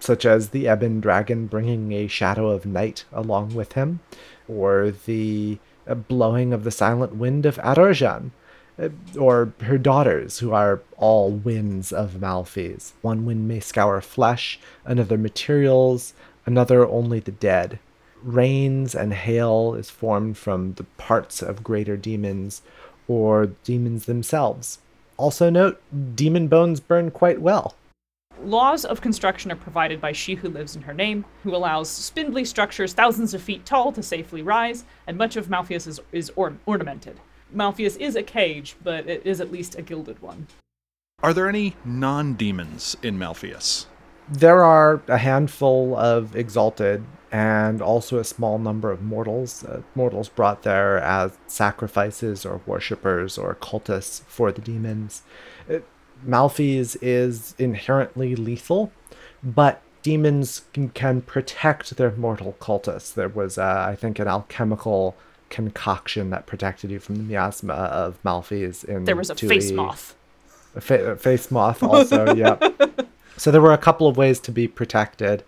[0.01, 4.01] such as the Ebon Dragon bringing a shadow of night along with him,
[4.49, 8.31] or the uh, blowing of the silent wind of Adorjan,
[8.79, 12.93] uh, or her daughters, who are all winds of Malfeas.
[13.03, 16.15] One wind may scour flesh, another materials,
[16.47, 17.79] another only the dead.
[18.23, 22.63] Rains and hail is formed from the parts of greater demons,
[23.09, 24.79] or demons themselves.
[25.17, 25.81] Also note,
[26.15, 27.75] demon bones burn quite well.
[28.41, 32.45] Laws of construction are provided by she who lives in her name, who allows spindly
[32.45, 36.57] structures thousands of feet tall to safely rise, and much of Malfeas is, is or-
[36.67, 37.21] ornamented.
[37.55, 40.47] Malfeas is a cage, but it is at least a gilded one.
[41.23, 43.87] Are there any non demons in Malfeas?
[44.29, 49.65] There are a handful of exalted and also a small number of mortals.
[49.65, 55.23] Uh, mortals brought there as sacrifices or worshippers or cultists for the demons.
[55.69, 55.87] It,
[56.27, 58.93] Malfeas is inherently lethal,
[59.43, 63.15] but demons can, can, protect their mortal cultists.
[63.15, 65.15] There was, uh, I think, an alchemical
[65.51, 68.85] concoction that protected you from the miasma of Malfeas.
[68.85, 70.15] In there was a face moth.
[70.75, 72.57] A, fa- face moth also, yeah.
[73.37, 75.45] So there were a couple of ways to be protected.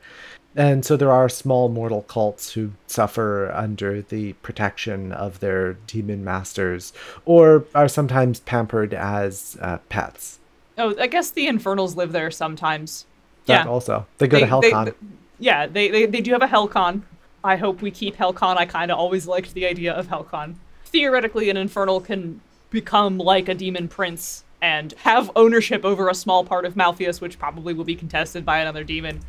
[0.56, 6.22] And so there are small mortal cults who suffer under the protection of their demon
[6.22, 6.92] masters,
[7.24, 10.38] or are sometimes pampered as uh, pets.
[10.76, 13.06] Oh, I guess the Infernals live there sometimes.
[13.46, 13.70] That yeah.
[13.70, 14.06] also.
[14.18, 14.84] They go they, to Helcon.
[14.86, 14.92] They,
[15.38, 17.04] yeah, they, they, they do have a Helcon.
[17.42, 18.56] I hope we keep Helcon.
[18.56, 20.58] I kind of always liked the idea of Helcon.
[20.86, 26.44] Theoretically, an Infernal can become like a demon prince and have ownership over a small
[26.44, 29.20] part of Malfeas, which probably will be contested by another demon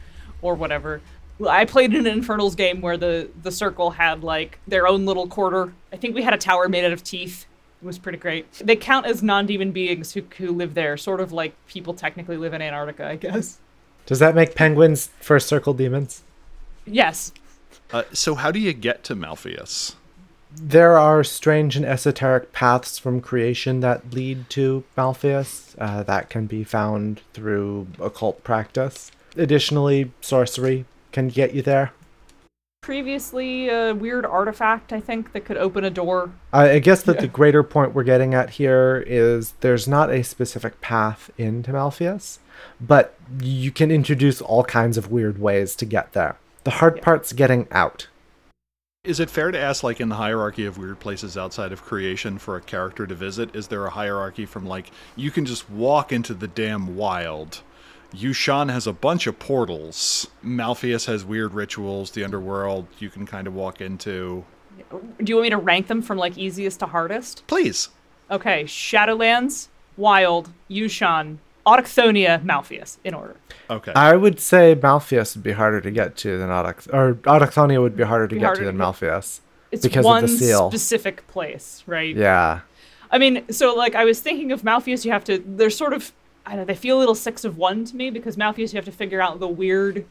[0.41, 1.01] or whatever.
[1.45, 5.27] I played in an Infernals game where the the circle had like their own little
[5.27, 5.73] quarter.
[5.91, 7.45] I think we had a tower made out of teeth.
[7.85, 8.51] It was pretty great.
[8.53, 12.51] They count as non-demon beings who who live there, sort of like people technically live
[12.51, 13.59] in Antarctica, I guess.
[14.07, 16.23] Does that make penguins first circle demons?
[16.87, 17.31] Yes.
[17.93, 19.93] Uh, so how do you get to Malfeas?
[20.51, 26.47] There are strange and esoteric paths from creation that lead to Malfeas uh, that can
[26.47, 29.11] be found through occult practice.
[29.37, 31.93] Additionally, sorcery can get you there.
[32.85, 36.29] Previously, a weird artifact, I think, that could open a door.
[36.53, 37.21] I guess that yeah.
[37.21, 42.37] the greater point we're getting at here is there's not a specific path into Malfeas,
[42.79, 46.37] but you can introduce all kinds of weird ways to get there.
[46.63, 47.03] The hard yeah.
[47.03, 48.07] part's getting out.
[49.03, 52.37] Is it fair to ask, like, in the hierarchy of weird places outside of creation
[52.37, 56.11] for a character to visit, is there a hierarchy from, like, you can just walk
[56.11, 57.61] into the damn wild
[58.13, 60.27] Yushan has a bunch of portals.
[60.43, 62.11] Malfeas has weird rituals.
[62.11, 64.45] The underworld you can kind of walk into.
[64.89, 67.45] Do you want me to rank them from like easiest to hardest?
[67.47, 67.89] Please.
[68.29, 73.35] Okay, Shadowlands, Wild, Yushan, Autochthonia, Malfeas, in order.
[73.69, 73.91] Okay.
[73.95, 77.95] I would say Malfeas would be harder to get to than Autoch- or Autochthonia would
[77.95, 79.39] be harder to be get harder to than Malfeas.
[79.71, 80.69] It's because one of the seal.
[80.69, 82.15] specific place, right?
[82.15, 82.61] Yeah.
[83.11, 85.43] I mean, so like I was thinking of Malfeas, you have to.
[85.45, 86.11] There's sort of
[86.45, 88.77] I don't know, they feel a little six of one to me because Malfeas you
[88.77, 90.05] have to figure out the weird,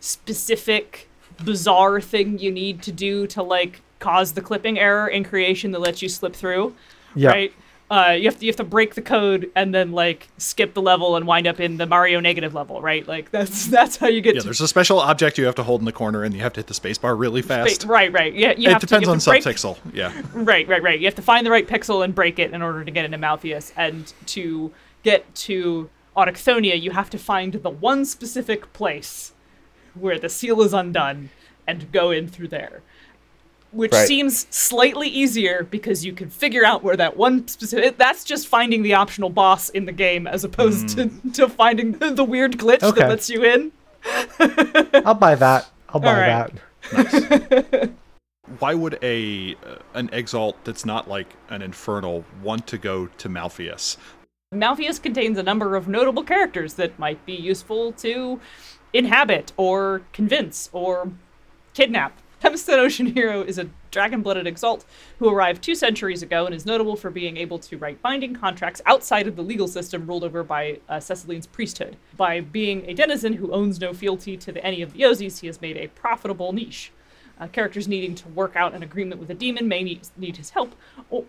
[0.00, 1.08] specific,
[1.44, 5.80] bizarre thing you need to do to like cause the clipping error in creation that
[5.80, 6.74] lets you slip through.
[7.14, 7.30] Yeah.
[7.30, 7.52] Right?
[7.92, 10.80] Uh, you have to you have to break the code and then like skip the
[10.80, 13.06] level and wind up in the Mario negative level, right?
[13.06, 14.34] Like that's that's how you get.
[14.34, 14.44] Yeah, to...
[14.46, 16.60] there's a special object you have to hold in the corner, and you have to
[16.60, 17.84] hit the spacebar really fast.
[17.84, 18.32] right, right.
[18.32, 19.44] Yeah, you it depends to, on break...
[19.44, 19.76] subpixel.
[19.92, 20.10] Yeah.
[20.32, 20.98] Right, right, right.
[20.98, 23.18] You have to find the right pixel and break it in order to get into
[23.18, 29.32] Malfeas and to get to Autochthonia, you have to find the one specific place
[29.94, 31.30] where the seal is undone
[31.66, 32.82] and go in through there.
[33.70, 34.06] Which Right.
[34.06, 37.96] seems slightly easier because you can figure out where that one specific.
[37.96, 42.10] That's just finding the optional boss in the game as opposed to, to finding the,
[42.10, 43.00] the weird glitch Okay.
[43.00, 43.72] that lets you in.
[45.06, 45.70] I'll buy that.
[45.88, 46.52] I'll buy Alright.
[46.90, 47.90] that.
[48.58, 53.28] Why would a uh, an exalt that's not like an infernal want to go to
[53.30, 53.96] Malfeas?
[54.52, 58.38] Malfeas contains a number of notable characters that might be useful to
[58.92, 61.10] inhabit or convince or
[61.72, 62.18] kidnap.
[62.40, 64.84] Tempest Ocean Hero is a dragon-blooded exalt
[65.18, 68.82] who arrived two centuries ago and is notable for being able to write binding contracts
[68.84, 71.00] outside of the legal system ruled over by uh,
[71.52, 71.96] priesthood.
[72.16, 75.46] By being a denizen who owns no fealty to the, any of the Yozis, he
[75.46, 76.90] has made a profitable niche.
[77.42, 80.50] Uh, characters needing to work out an agreement with a demon may need, need his
[80.50, 80.76] help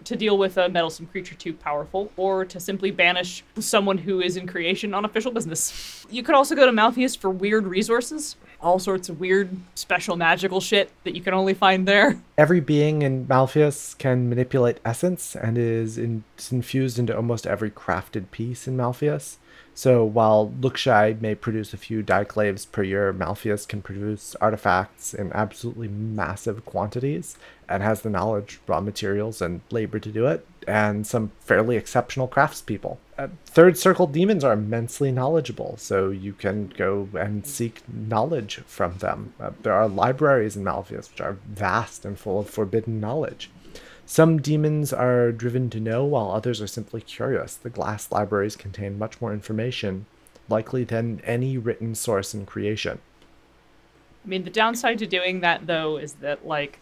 [0.04, 4.38] to deal with a meddlesome creature too powerful, or to simply banish someone who is
[4.38, 6.06] in creation on official business.
[6.12, 10.62] You could also go to Malfeas for weird resources, all sorts of weird, special magical
[10.62, 12.22] shit that you can only find there.
[12.38, 18.30] Every being in Malfeas can manipulate essence and is, in, infused into almost every crafted
[18.30, 19.38] piece in Malfeas.
[19.76, 25.32] So while Lookshy may produce a few daiklaves per year, Malfeas can produce artifacts in
[25.34, 31.08] absolutely massive quantities and has the knowledge, raw materials, and labor to do it, and
[31.08, 32.98] some fairly exceptional craftspeople.
[33.18, 38.98] Uh, third circle demons are immensely knowledgeable, so you can go and seek knowledge from
[38.98, 39.34] them.
[39.40, 43.50] Uh, there are libraries in Malfeas which are vast and full of forbidden knowledge.
[44.06, 47.56] Some demons are driven to know, while others are simply curious.
[47.56, 50.06] The glass libraries contain much more information,
[50.50, 53.00] likely than any written source in creation.
[54.26, 56.80] I mean, the downside to doing that, though, is that, like,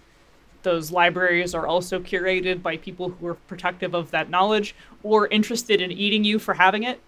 [0.64, 5.82] those libraries are also curated by people who are protective of that knowledge or interested
[5.82, 7.00] in eating you for having it.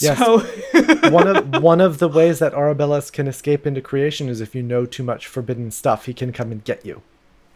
[0.00, 0.18] Yes.
[0.18, 0.40] So,
[1.10, 4.62] one of one of the ways that Orabilis can escape into creation is if you
[4.62, 7.02] know too much forbidden stuff, he can come and get you.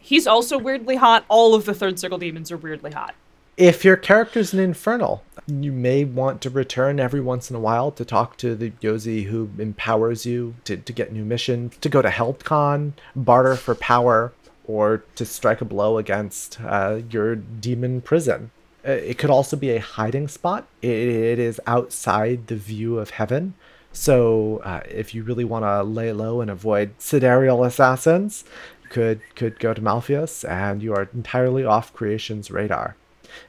[0.02, 1.24] He's also weirdly hot.
[1.28, 3.14] All of the third circle demons are weirdly hot.
[3.56, 7.90] If your character's an infernal, you may want to return every once in a while
[7.92, 12.00] to talk to the Yozi who empowers you to, to get new missions, to go
[12.00, 14.32] to HealthCon, barter for power,
[14.64, 18.50] or to strike a blow against uh, your demon prison.
[18.86, 20.66] Uh, It could also be a hiding spot.
[20.80, 23.54] It, it is outside the view of heaven.
[23.92, 28.44] So uh, if you really want to lay low and avoid sidereal assassins,
[28.92, 32.94] could could go to Malfeas, and you are entirely off creation's radar.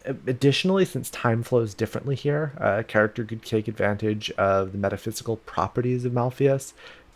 [0.05, 6.05] Additionally, since time flows differently here, a character could take advantage of the metaphysical properties
[6.05, 6.73] of Malfeas.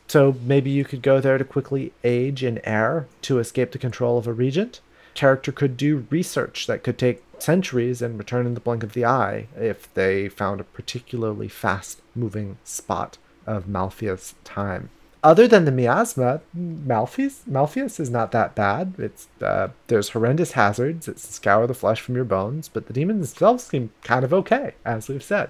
[0.08, 4.18] So maybe you could go there to quickly age in air to escape the control
[4.18, 4.82] of a regent.
[5.14, 9.06] Character could do research that could take centuries and return in the blink of the
[9.06, 14.90] eye if they found a particularly fast moving spot of Malfeas time.
[15.24, 18.94] Other than the miasma, Malfeas Malfeas is not that bad.
[18.98, 23.32] It's uh, there's horrendous hazards that scour the flesh from your bones, but the demons
[23.32, 25.50] themselves seem kind of okay, as we've said.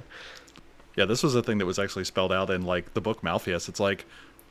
[0.95, 3.69] Yeah, this was a thing that was actually spelled out in like the book Malfeas.
[3.69, 4.05] It's like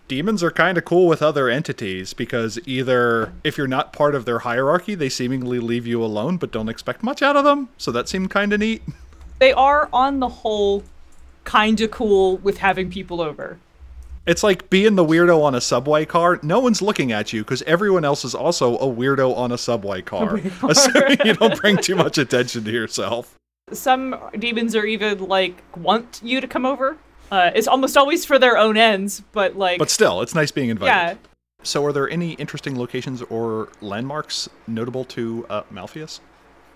[0.09, 4.25] demons are kind of cool with other entities because either if you're not part of
[4.25, 7.69] their hierarchy, they seemingly leave you alone but don't expect much out of them.
[7.79, 8.83] So that seemed kind of neat.
[9.39, 10.85] They are, on the whole,
[11.45, 13.59] kind of cool with having people over.
[14.27, 16.41] It's like being the weirdo on a subway car.
[16.43, 20.03] No one's looking at you because everyone else is also a weirdo on a subway
[20.03, 23.35] car, assuming you don't bring too much attention to yourself.
[23.73, 26.97] Some demons are even like want you to come over.
[27.31, 30.71] Uh, it's almost always for their own ends, but like, But still, it's nice being
[30.71, 30.91] invited.
[30.93, 31.15] yeah,
[31.65, 36.21] So, are there any interesting locations or landmarks notable to uh, Malfeas?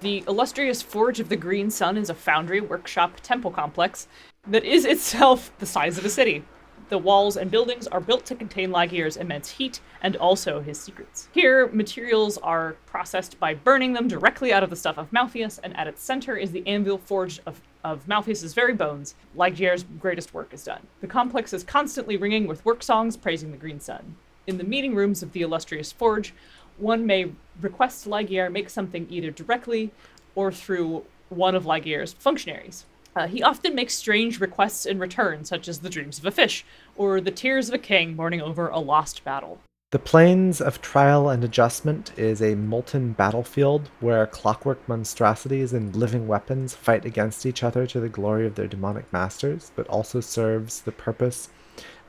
[0.00, 4.08] The illustrious Forge of the Green Sun is a foundry, workshop, temple complex
[4.48, 6.42] that is itself the size of a city.
[6.90, 11.28] The walls and buildings are built to contain Ligier's immense heat and also his secrets.
[11.30, 15.76] Here, materials are processed by burning them directly out of the stuff of Malfeas, and
[15.76, 19.14] at its center is the anvil forged of, of Malfeas's very bones.
[19.36, 20.84] Ligier's greatest work is done.
[21.00, 24.16] The complex is constantly ringing with work songs praising the Green Sun.
[24.48, 26.34] In the meeting rooms of the illustrious forge,
[26.76, 29.92] one may request Ligier make something either directly
[30.34, 32.84] or through one of Ligier's functionaries.
[33.16, 36.64] Uh, he often makes strange requests in return, such as the dreams of a fish,
[36.96, 39.60] or the tears of a king mourning over a lost battle.
[39.90, 46.28] The Plains of Trial and Adjustment is a molten battlefield where clockwork monstrosities and living
[46.28, 50.82] weapons fight against each other to the glory of their demonic masters, but also serves
[50.82, 51.48] the purpose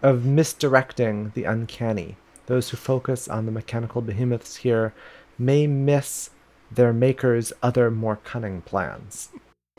[0.04, 2.18] of misdirecting the uncanny.
[2.46, 4.94] Those who focus on the mechanical behemoths here
[5.40, 6.30] may miss
[6.72, 9.30] their maker's other more cunning plans.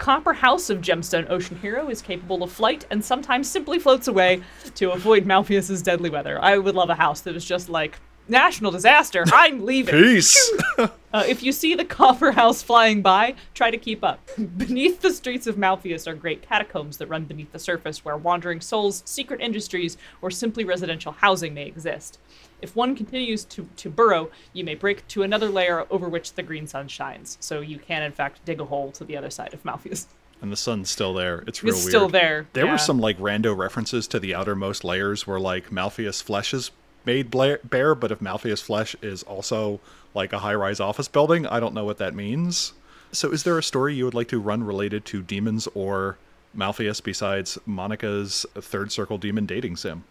[0.02, 4.42] Copper House of Gemstone Ocean Hero is capable of flight and sometimes simply floats away
[4.74, 6.42] to avoid Malfeas's deadly weather.
[6.42, 9.24] I would love a house that was just like national disaster.
[9.32, 9.94] I'm leaving.
[9.94, 10.52] Peace.
[10.78, 10.88] Uh,
[11.28, 14.20] if you see the Copper House flying by, try to keep up.
[14.56, 18.60] beneath the streets of Malfeas are great catacombs that run beneath the surface where wandering
[18.60, 22.18] souls, secret industries, or simply residential housing may exist.
[22.62, 26.42] If one continues to, to burrow, you may break to another layer over which the
[26.42, 27.36] green sun shines.
[27.40, 30.06] So you can, in fact, dig a hole to the other side of Malfeas.
[30.40, 31.42] and the sun's still there.
[31.46, 31.90] It's real It's weird.
[31.90, 32.46] still there.
[32.52, 32.72] There yeah.
[32.72, 36.70] were some like rando references to the outermost layers where like Malfeas flesh is
[37.04, 39.80] made bare, but if Malfeas flesh is also
[40.14, 42.72] like a high-rise office building, I don't know what that means.
[43.12, 46.16] So is there a story you would like to run related to demons or
[46.56, 50.04] Malfeas besides Monica's third circle demon dating sim?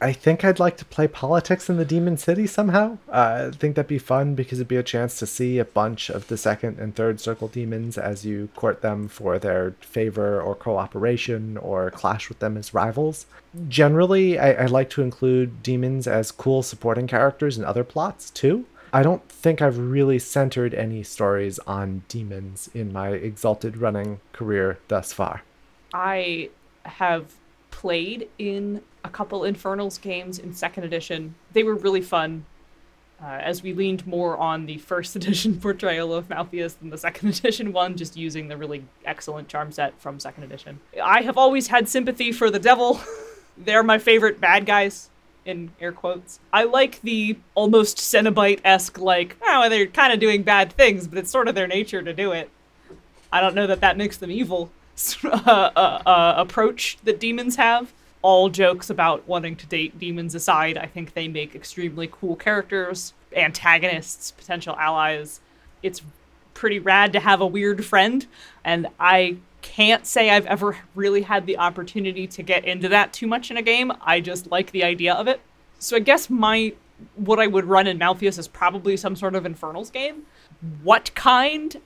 [0.00, 2.98] I think I'd like to play politics in the Demon City somehow.
[3.08, 6.08] Uh, I think that'd be fun because it'd be a chance to see a bunch
[6.08, 10.54] of the second and third circle demons as you court them for their favor or
[10.54, 13.26] cooperation or clash with them as rivals.
[13.68, 18.66] Generally, I, I like to include demons as cool supporting characters in other plots too.
[18.92, 24.78] I don't think I've really centered any stories on demons in my exalted running career
[24.88, 25.42] thus far.
[25.92, 26.50] I
[26.84, 27.34] have
[27.70, 31.34] played in a couple Infernals games in second edition.
[31.52, 32.44] They were really fun.
[33.20, 37.28] Uh, as we leaned more on the first edition portrayal of Malfeas than the second
[37.38, 40.78] edition one, just using the really excellent charm set from second edition.
[41.02, 43.00] I have always had sympathy for the devil.
[43.58, 45.10] They're my favorite bad guys,
[45.44, 46.38] in air quotes.
[46.52, 51.18] I like the almost Cenobite esque, like, oh, they're kind of doing bad things, but
[51.18, 52.50] it's sort of their nature to do it.
[53.32, 54.70] I don't know that that makes them evil.
[55.24, 55.28] uh,
[55.74, 57.92] uh, uh, approach that demons have.
[58.22, 63.12] All jokes about wanting to date demons aside, I think they make extremely cool characters,
[63.34, 65.40] antagonists, potential allies.
[65.82, 66.02] It's
[66.54, 68.26] pretty rad to have a weird friend,
[68.64, 73.26] and I can't say I've ever really had the opportunity to get into that too
[73.26, 73.92] much in a game.
[74.00, 75.40] I just like the idea of it.
[75.78, 76.72] So I guess my
[77.14, 80.22] what I would run in Malfeas is probably some sort of Infernals game.
[80.82, 81.80] What kind?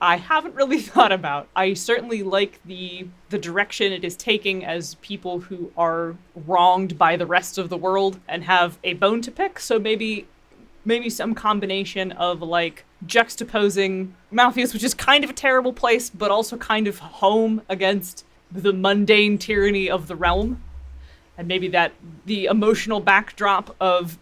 [0.00, 1.48] I haven't really thought about.
[1.54, 7.16] I certainly like the the direction it is taking as people who are wronged by
[7.16, 9.58] the rest of the world and have a bone to pick.
[9.58, 10.26] So maybe
[10.84, 16.30] maybe some combination of like juxtaposing Malfeas, which is kind of a terrible place, but
[16.30, 20.62] also kind of home against the mundane tyranny of the realm.
[21.36, 21.92] And maybe that
[22.26, 24.18] the emotional backdrop of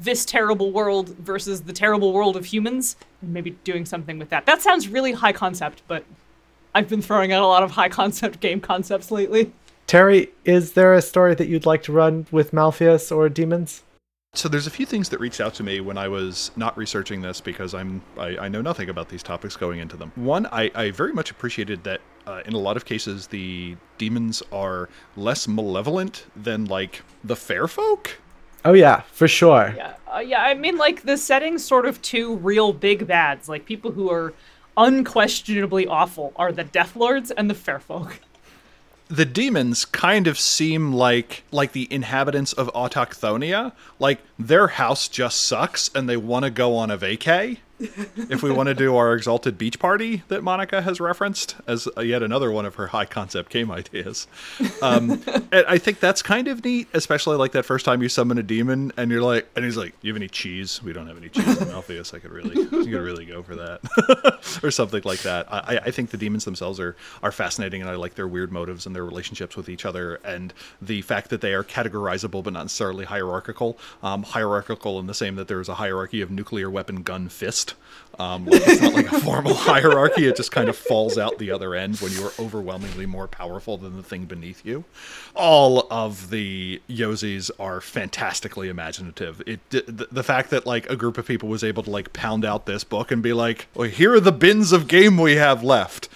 [0.00, 4.46] this terrible world versus the terrible world of humans, and maybe doing something with that.
[4.46, 6.04] That sounds really high concept, but
[6.74, 9.52] I've been throwing out a lot of high concept game concepts lately.
[9.86, 13.82] Terry, is there a story that you'd like to run with Malfeas or demons?
[14.34, 17.20] So there's a few things that reached out to me when I was not researching
[17.20, 20.12] this because I'm I, I know nothing about these topics going into them.
[20.14, 24.40] One, I, I very much appreciated that uh, in a lot of cases the demons
[24.52, 28.19] are less malevolent than like the fair folk.
[28.64, 29.74] Oh yeah, for sure.
[29.76, 30.42] Yeah, uh, yeah.
[30.42, 33.48] I mean, like the setting's sort of two real big bads.
[33.48, 34.34] Like people who are
[34.76, 38.20] unquestionably awful are the Death Lords and the Fairfolk.
[39.08, 43.72] the demons kind of seem like like the inhabitants of Autochthonia.
[43.98, 47.58] Like their house just sucks and they want to go on a vacay.
[48.28, 52.22] if we want to do our exalted beach party that Monica has referenced as yet
[52.22, 54.26] another one of her high concept game ideas.
[54.82, 58.36] Um, and I think that's kind of neat, especially like that first time you summon
[58.36, 60.82] a demon and you're like, and he's like, "You have any cheese?
[60.82, 62.12] We don't have any cheese in Malfeas.
[62.12, 65.90] I could really, you could really go for that, or something like that." I, I
[65.90, 69.04] think the demons themselves are are fascinating, and I like their weird motives and their
[69.06, 73.78] relationships with each other, and the fact that they are categorizable but not necessarily hierarchical.
[74.02, 77.74] Um, hierarchical in the same that there is a hierarchy of nuclear weapon gun fist.
[78.18, 81.50] Um, like it's not like a formal hierarchy; it just kind of falls out the
[81.50, 84.84] other end when you are overwhelmingly more powerful than the thing beneath you.
[85.34, 89.42] All of the Yozis are fantastically imaginative.
[89.46, 92.44] It the, the fact that like a group of people was able to like pound
[92.44, 95.62] out this book and be like, "Well, here are the bins of game we have
[95.62, 96.08] left."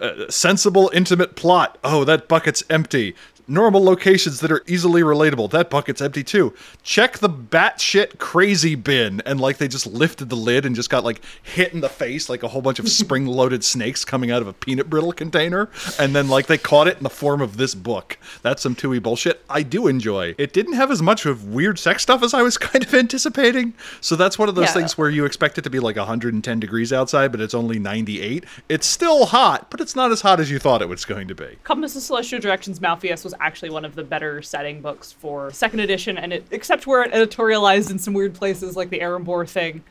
[0.00, 1.76] Uh, sensible, intimate plot.
[1.84, 3.14] Oh, that bucket's empty.
[3.50, 5.50] Normal locations that are easily relatable.
[5.50, 6.54] That bucket's empty too.
[6.84, 9.20] Check the batshit crazy bin.
[9.26, 12.28] And like they just lifted the lid and just got like hit in the face
[12.28, 15.68] like a whole bunch of spring loaded snakes coming out of a peanut brittle container.
[15.98, 18.18] And then like they caught it in the form of this book.
[18.42, 20.36] That's some Tui bullshit I do enjoy.
[20.38, 23.74] It didn't have as much of weird sex stuff as I was kind of anticipating.
[24.00, 24.74] So that's one of those Yeah.
[24.74, 28.44] things where you expect it to be like 110 degrees outside, but it's only 98.
[28.68, 31.34] It's still hot, but it's not as hot as you thought it was going to
[31.34, 31.56] be.
[31.64, 35.80] Compass of Celestial Directions Malfeas was actually one of the better setting books for second
[35.80, 39.82] edition, and it, except where it editorialized in some weird places like the Erembour thing,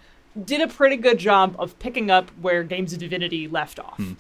[0.46, 3.98] did a pretty good job of picking up where Games of Divinity left off.
[3.98, 4.14] Hmm.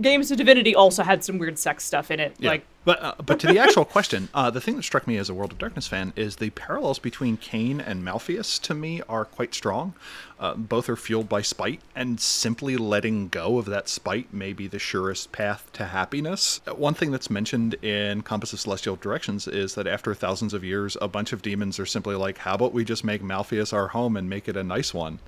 [0.00, 2.34] Games of Divinity also had some weird sex stuff in it.
[2.38, 2.50] Yeah.
[2.50, 5.28] Like, but uh, but to the actual question, uh, the thing that struck me as
[5.28, 9.24] a World of Darkness fan is the parallels between Cain and Malfeas to me are
[9.24, 9.94] quite strong.
[10.38, 14.68] Uh, both are fueled by spite, and simply letting go of that spite may be
[14.68, 16.60] the surest path to happiness.
[16.66, 20.62] Uh, One thing that's mentioned in Compass of Celestial Directions is that after thousands of
[20.62, 23.88] years, a bunch of demons are simply like, "How about we just make Malfeas our
[23.88, 25.18] home and make it a nice one?"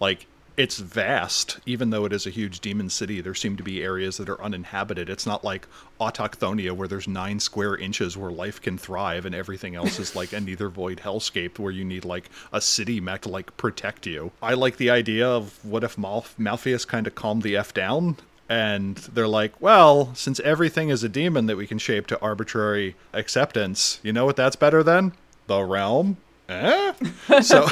[0.00, 3.20] Like it's vast, even though it is a huge demon city.
[3.20, 5.10] There seem to be areas that are uninhabited.
[5.10, 5.66] It's not like
[6.00, 10.32] Autochthonia, where there's nine square inches where life can thrive, and everything else is like
[10.32, 14.30] a neither void hellscape where you need like a city mech to like protect you.
[14.40, 18.16] I like the idea of what if Mal- Malfeas kind of calmed the f down.
[18.46, 22.94] And they're like, well, since everything is a demon that we can shape to arbitrary
[23.14, 25.14] acceptance, you know what that's better than?
[25.46, 26.18] The realm
[26.48, 26.92] eh?
[27.42, 27.66] so,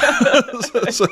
[0.91, 1.07] so,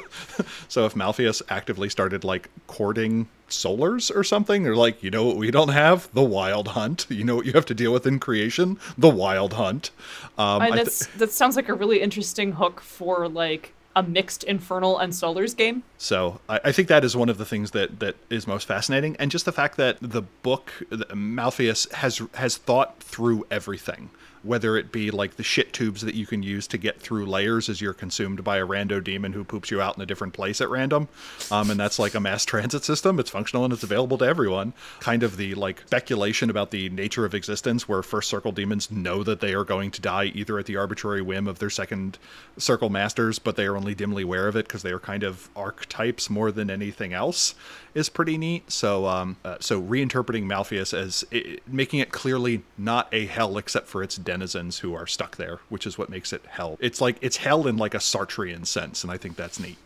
[0.69, 5.37] so if Malfeas actively started like courting solars or something, or like, you know what
[5.37, 6.13] we don't have?
[6.13, 7.07] The wild hunt.
[7.09, 8.79] You know what you have to deal with in creation?
[8.97, 9.91] The wild hunt.
[10.39, 14.45] Um, I, I th- that sounds like a really interesting hook for like a mixed
[14.45, 15.83] Infernal and Solars game.
[15.99, 19.17] So I, I think that is one of the things that, that is most fascinating,
[19.19, 24.11] and just the fact that the book the- Malfeas has has thought through everything,
[24.43, 27.69] whether it be like the shit tubes that you can use to get through layers
[27.69, 30.61] as you're consumed by a rando demon who poops you out in a different place
[30.61, 31.09] at random,
[31.51, 33.19] um, and that's like a mass transit system.
[33.19, 34.73] It's functional and it's available to everyone.
[35.01, 39.23] Kind of the like speculation about the nature of existence, where first circle demons know
[39.23, 42.19] that they are going to die either at the arbitrary whim of their second
[42.57, 45.49] circle masters, but they are only dimly aware of it because they are kind of
[45.57, 47.55] archetypes more than anything else,
[47.95, 48.71] is pretty neat.
[48.71, 53.89] So, um, uh, so reinterpreting Malfeas as i making it clearly not a hell except
[53.89, 56.77] for its denizens who are stuck there, which is what makes it hell.
[56.79, 59.77] It's like it's hell in like a Sartrean sense, and I think that's neat.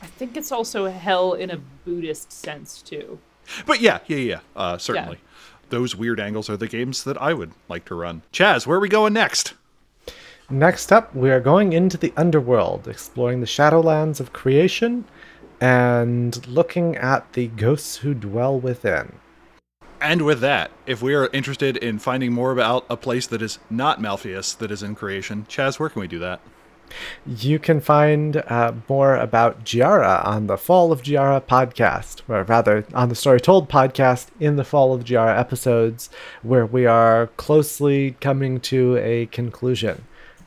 [0.00, 3.18] I think it's also hell in a Buddhist sense too.
[3.66, 5.18] But yeah, yeah, yeah, uh, certainly.
[5.70, 8.22] Those weird angles are the games that I would like to run.
[8.32, 9.54] Chaz, where are we going next?
[10.48, 15.04] Next up, we are going into the underworld, exploring the shadowlands of creation
[15.60, 19.18] and looking at the ghosts who dwell within.
[20.00, 23.58] And with that, if we are interested in finding more about a place that is
[23.68, 26.40] not Malfeas that is in creation, Chaz, where can we do that?
[27.26, 32.84] You can find uh, more about Giara on the Fall of Giara podcast, or rather,
[32.94, 36.10] on the Story Told podcast in the Fall of Giara episodes,
[36.42, 40.04] where we are closely coming to a conclusion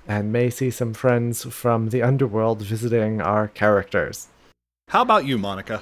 [0.07, 4.27] and may see some friends from the underworld visiting our characters.
[4.89, 5.81] How about you, Monica?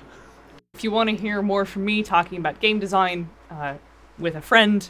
[0.82, 3.76] If you want to hear more from me talking about game design uh,
[4.18, 4.90] with a friend,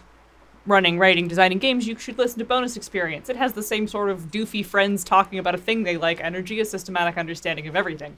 [0.66, 3.30] running, writing, designing games, you should listen to Bonus Experience.
[3.30, 6.62] It has the same sort of doofy friends talking about a thing they like energy,
[6.62, 8.18] a systematic understanding of everything.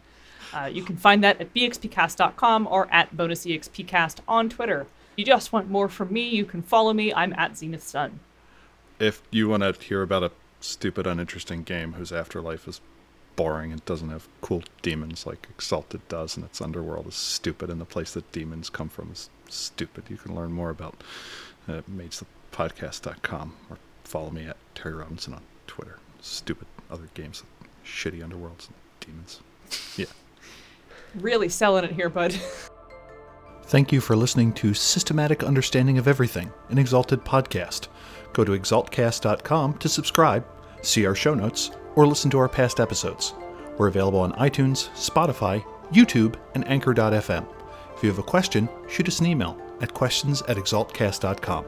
[0.54, 4.82] Uh, you can find that at bxpcast.com or at bonusexpcast on Twitter.
[4.82, 4.88] If
[5.18, 7.12] you just want more from me, you can follow me.
[7.12, 8.20] I'm at Zenith Sun.
[9.00, 12.82] If you want to hear about a stupid, uninteresting game whose afterlife is
[13.36, 17.80] boring and doesn't have cool demons like Exalted does, and its underworld is stupid, and
[17.80, 21.04] the place that demons come from is stupid, you can learn more about
[21.68, 26.00] uh, matesthepodcast.com or follow me at Terry Robinson on Twitter.
[26.22, 29.42] Stupid other games with shitty underworlds and demons.
[29.98, 30.06] Yeah.
[31.16, 32.34] Really selling it here, bud.
[33.66, 37.88] Thank you for listening to Systematic Understanding of Everything, an Exalted podcast.
[38.34, 40.46] Go to exaltcast.com to subscribe,
[40.82, 43.34] see our show notes, or listen to our past episodes.
[43.78, 47.46] We're available on iTunes, Spotify, YouTube, and Anchor.fm.
[47.96, 51.66] If you have a question, shoot us an email at questions at exaltcast.com.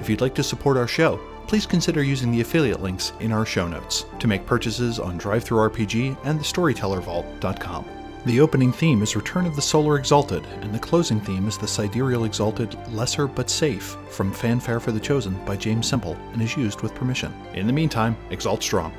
[0.00, 3.46] If you'd like to support our show, please consider using the affiliate links in our
[3.46, 7.84] show notes to make purchases on DriveThruRPG and thestorytellervault.com.
[8.24, 11.66] The opening theme is Return of the Solar Exalted, and the closing theme is the
[11.66, 16.56] Sidereal Exalted Lesser But Safe from Fanfare for the Chosen by James Simple and is
[16.56, 17.34] used with permission.
[17.54, 18.92] In the meantime, exalt strong.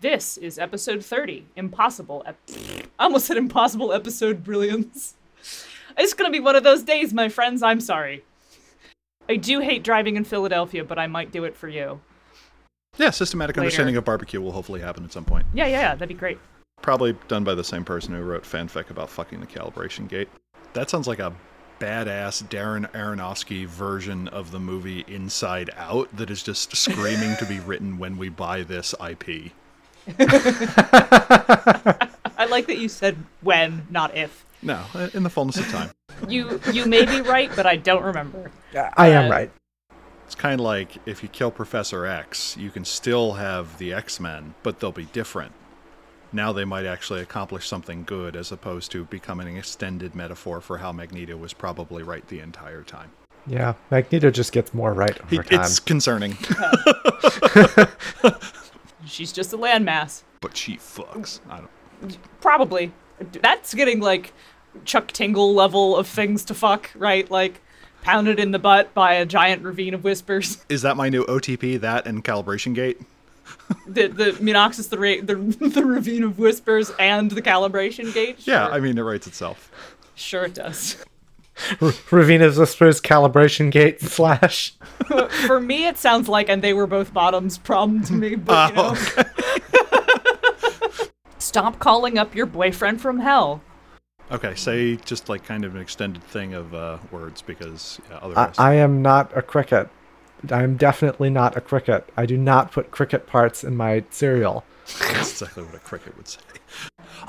[0.00, 1.46] This is episode 30.
[1.56, 2.22] Impossible.
[2.26, 2.38] Ep-
[2.98, 5.14] I almost said impossible episode brilliance.
[5.98, 7.62] It's gonna be one of those days, my friends.
[7.62, 8.22] I'm sorry.
[9.30, 12.00] I do hate driving in Philadelphia, but I might do it for you.
[12.98, 13.64] Yeah, systematic Later.
[13.64, 15.46] understanding of barbecue will hopefully happen at some point.
[15.54, 15.94] Yeah, yeah, yeah.
[15.94, 16.38] That'd be great.
[16.82, 20.28] Probably done by the same person who wrote fanfic about fucking the calibration gate.
[20.74, 21.32] That sounds like a
[21.80, 27.58] badass Darren Aronofsky version of the movie Inside Out that is just screaming to be
[27.66, 29.52] written when we buy this IP.
[32.38, 34.44] I like that you said when, not if.
[34.62, 34.82] No,
[35.14, 35.90] in the fullness of time.
[36.28, 38.50] You you may be right, but I don't remember.
[38.96, 39.50] I am Uh, right.
[40.24, 44.18] It's kind of like if you kill Professor X, you can still have the X
[44.18, 45.52] Men, but they'll be different.
[46.32, 50.78] now they might actually accomplish something good as opposed to becoming an extended metaphor for
[50.78, 53.10] how Magneto was probably right the entire time.
[53.46, 55.60] Yeah, Magneto just gets more right over He- time.
[55.60, 56.32] it's concerning,
[59.06, 60.22] She's just a landmass.
[60.40, 61.40] but she fucks.
[61.48, 61.58] I
[62.00, 62.18] don't.
[62.40, 62.92] Probably.
[63.40, 64.32] That's getting like
[64.84, 67.30] Chuck Tingle level of things to fuck, right?
[67.30, 67.62] Like
[68.02, 70.58] pounded in the butt by a giant ravine of whispers.
[70.68, 71.80] Is that my new OTP?
[71.80, 73.00] That and calibration gate?
[73.86, 75.34] The the Minoxus, the ra- the
[75.68, 78.46] the ravine of whispers, and the calibration gate.
[78.46, 79.70] Yeah, I mean it writes itself.
[80.14, 80.96] sure it does.
[81.80, 84.74] R- Ravina's Whispers calibration gate slash.
[85.46, 88.76] For me, it sounds like, and they were both bottoms problem to me, but you
[88.76, 88.96] know.
[91.38, 93.62] Stop calling up your boyfriend from hell.
[94.30, 98.58] Okay, say just like kind of an extended thing of uh, words because yeah, I.
[98.58, 99.88] I am not a cricket.
[100.50, 102.08] I am definitely not a cricket.
[102.16, 104.64] I do not put cricket parts in my cereal.
[105.00, 106.40] That's exactly what a cricket would say.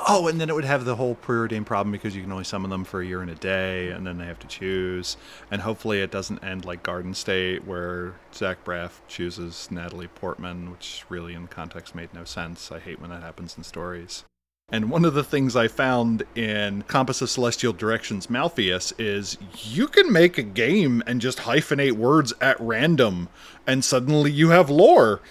[0.07, 2.69] Oh, and then it would have the whole preordained problem because you can only summon
[2.69, 5.17] them for a year and a day, and then they have to choose.
[5.49, 11.03] And hopefully, it doesn't end like Garden State, where Zach Braff chooses Natalie Portman, which
[11.09, 12.71] really, in the context, made no sense.
[12.71, 14.23] I hate when that happens in stories.
[14.69, 19.87] And one of the things I found in Compass of Celestial Directions Malfeas is you
[19.87, 23.29] can make a game and just hyphenate words at random,
[23.65, 25.21] and suddenly you have lore.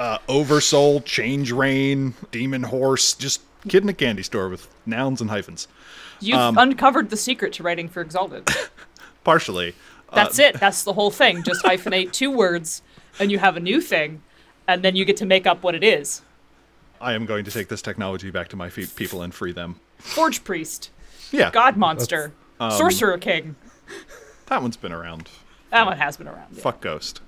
[0.00, 5.28] Uh, Oversoul, Change Rain, Demon Horse, just kid in a candy store with nouns and
[5.28, 5.68] hyphens.
[6.20, 8.48] You've Um, uncovered the secret to writing for Exalted.
[9.24, 9.74] Partially.
[10.14, 10.58] That's it.
[10.58, 11.42] That's the whole thing.
[11.42, 12.80] Just hyphenate two words,
[13.18, 14.22] and you have a new thing,
[14.66, 16.22] and then you get to make up what it is.
[16.98, 19.80] I am going to take this technology back to my fe- people and free them.
[19.98, 20.88] Forge Priest,
[21.30, 23.54] Yeah, God Monster, um, Sorcerer King.
[24.46, 25.28] that one's been around.
[25.68, 26.54] That one has been around.
[26.56, 26.62] yeah.
[26.62, 27.20] Fuck Ghost.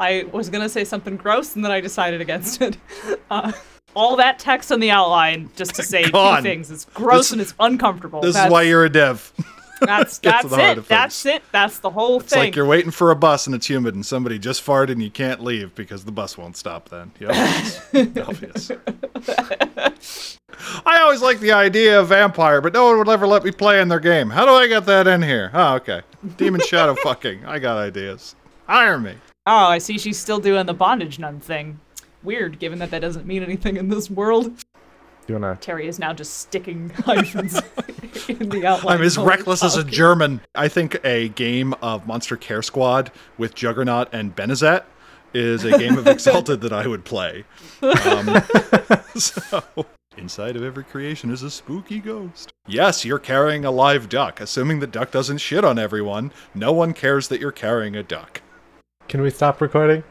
[0.00, 2.76] I was gonna say something gross, and then I decided against it.
[3.30, 3.52] Uh,
[3.94, 6.68] all that text on the outline just to say two things.
[6.68, 8.20] It's gross This- and it's uncomfortable.
[8.20, 9.32] This that's, is why you're a dev.
[9.80, 10.88] That's that's it.
[10.88, 11.42] That's it.
[11.52, 12.38] That's the whole It's thing.
[12.40, 15.02] It's like you're waiting for a bus and it's humid and somebody just farted and
[15.02, 17.12] you can't leave because the bus won't stop then.
[17.18, 17.30] Yep.
[18.28, 18.70] obvious.
[20.84, 23.80] I always like the idea of vampire, but no one would ever let me play
[23.80, 24.28] in their game.
[24.28, 25.50] How do I get that in here?
[25.54, 26.02] Oh, okay.
[26.36, 27.46] Demon shadow fucking.
[27.46, 28.36] I got ideas.
[28.66, 29.14] Hire me.
[29.46, 31.80] Oh, I see she's still doing the bondage nun thing.
[32.22, 34.54] Weird, given that that doesn't mean anything in this world.
[35.26, 35.56] Do You wanna?
[35.60, 37.60] Terry is now just sticking hyphens
[38.28, 38.98] in the outline.
[38.98, 39.84] I'm as while we're reckless as a.
[39.84, 40.40] German.
[40.54, 44.84] I think a game of Monster Care Squad with Juggernaut and Benazet
[45.32, 47.44] is a game of Exalted that I would play.
[47.82, 48.42] Um,
[49.16, 49.62] so,
[50.18, 52.52] inside of every creation is a spooky ghost.
[52.66, 54.40] Yes, you're carrying a live duck.
[54.40, 58.42] Assuming the duck doesn't shit on everyone, no one cares that you're carrying a duck.
[59.10, 60.04] Can we stop recording?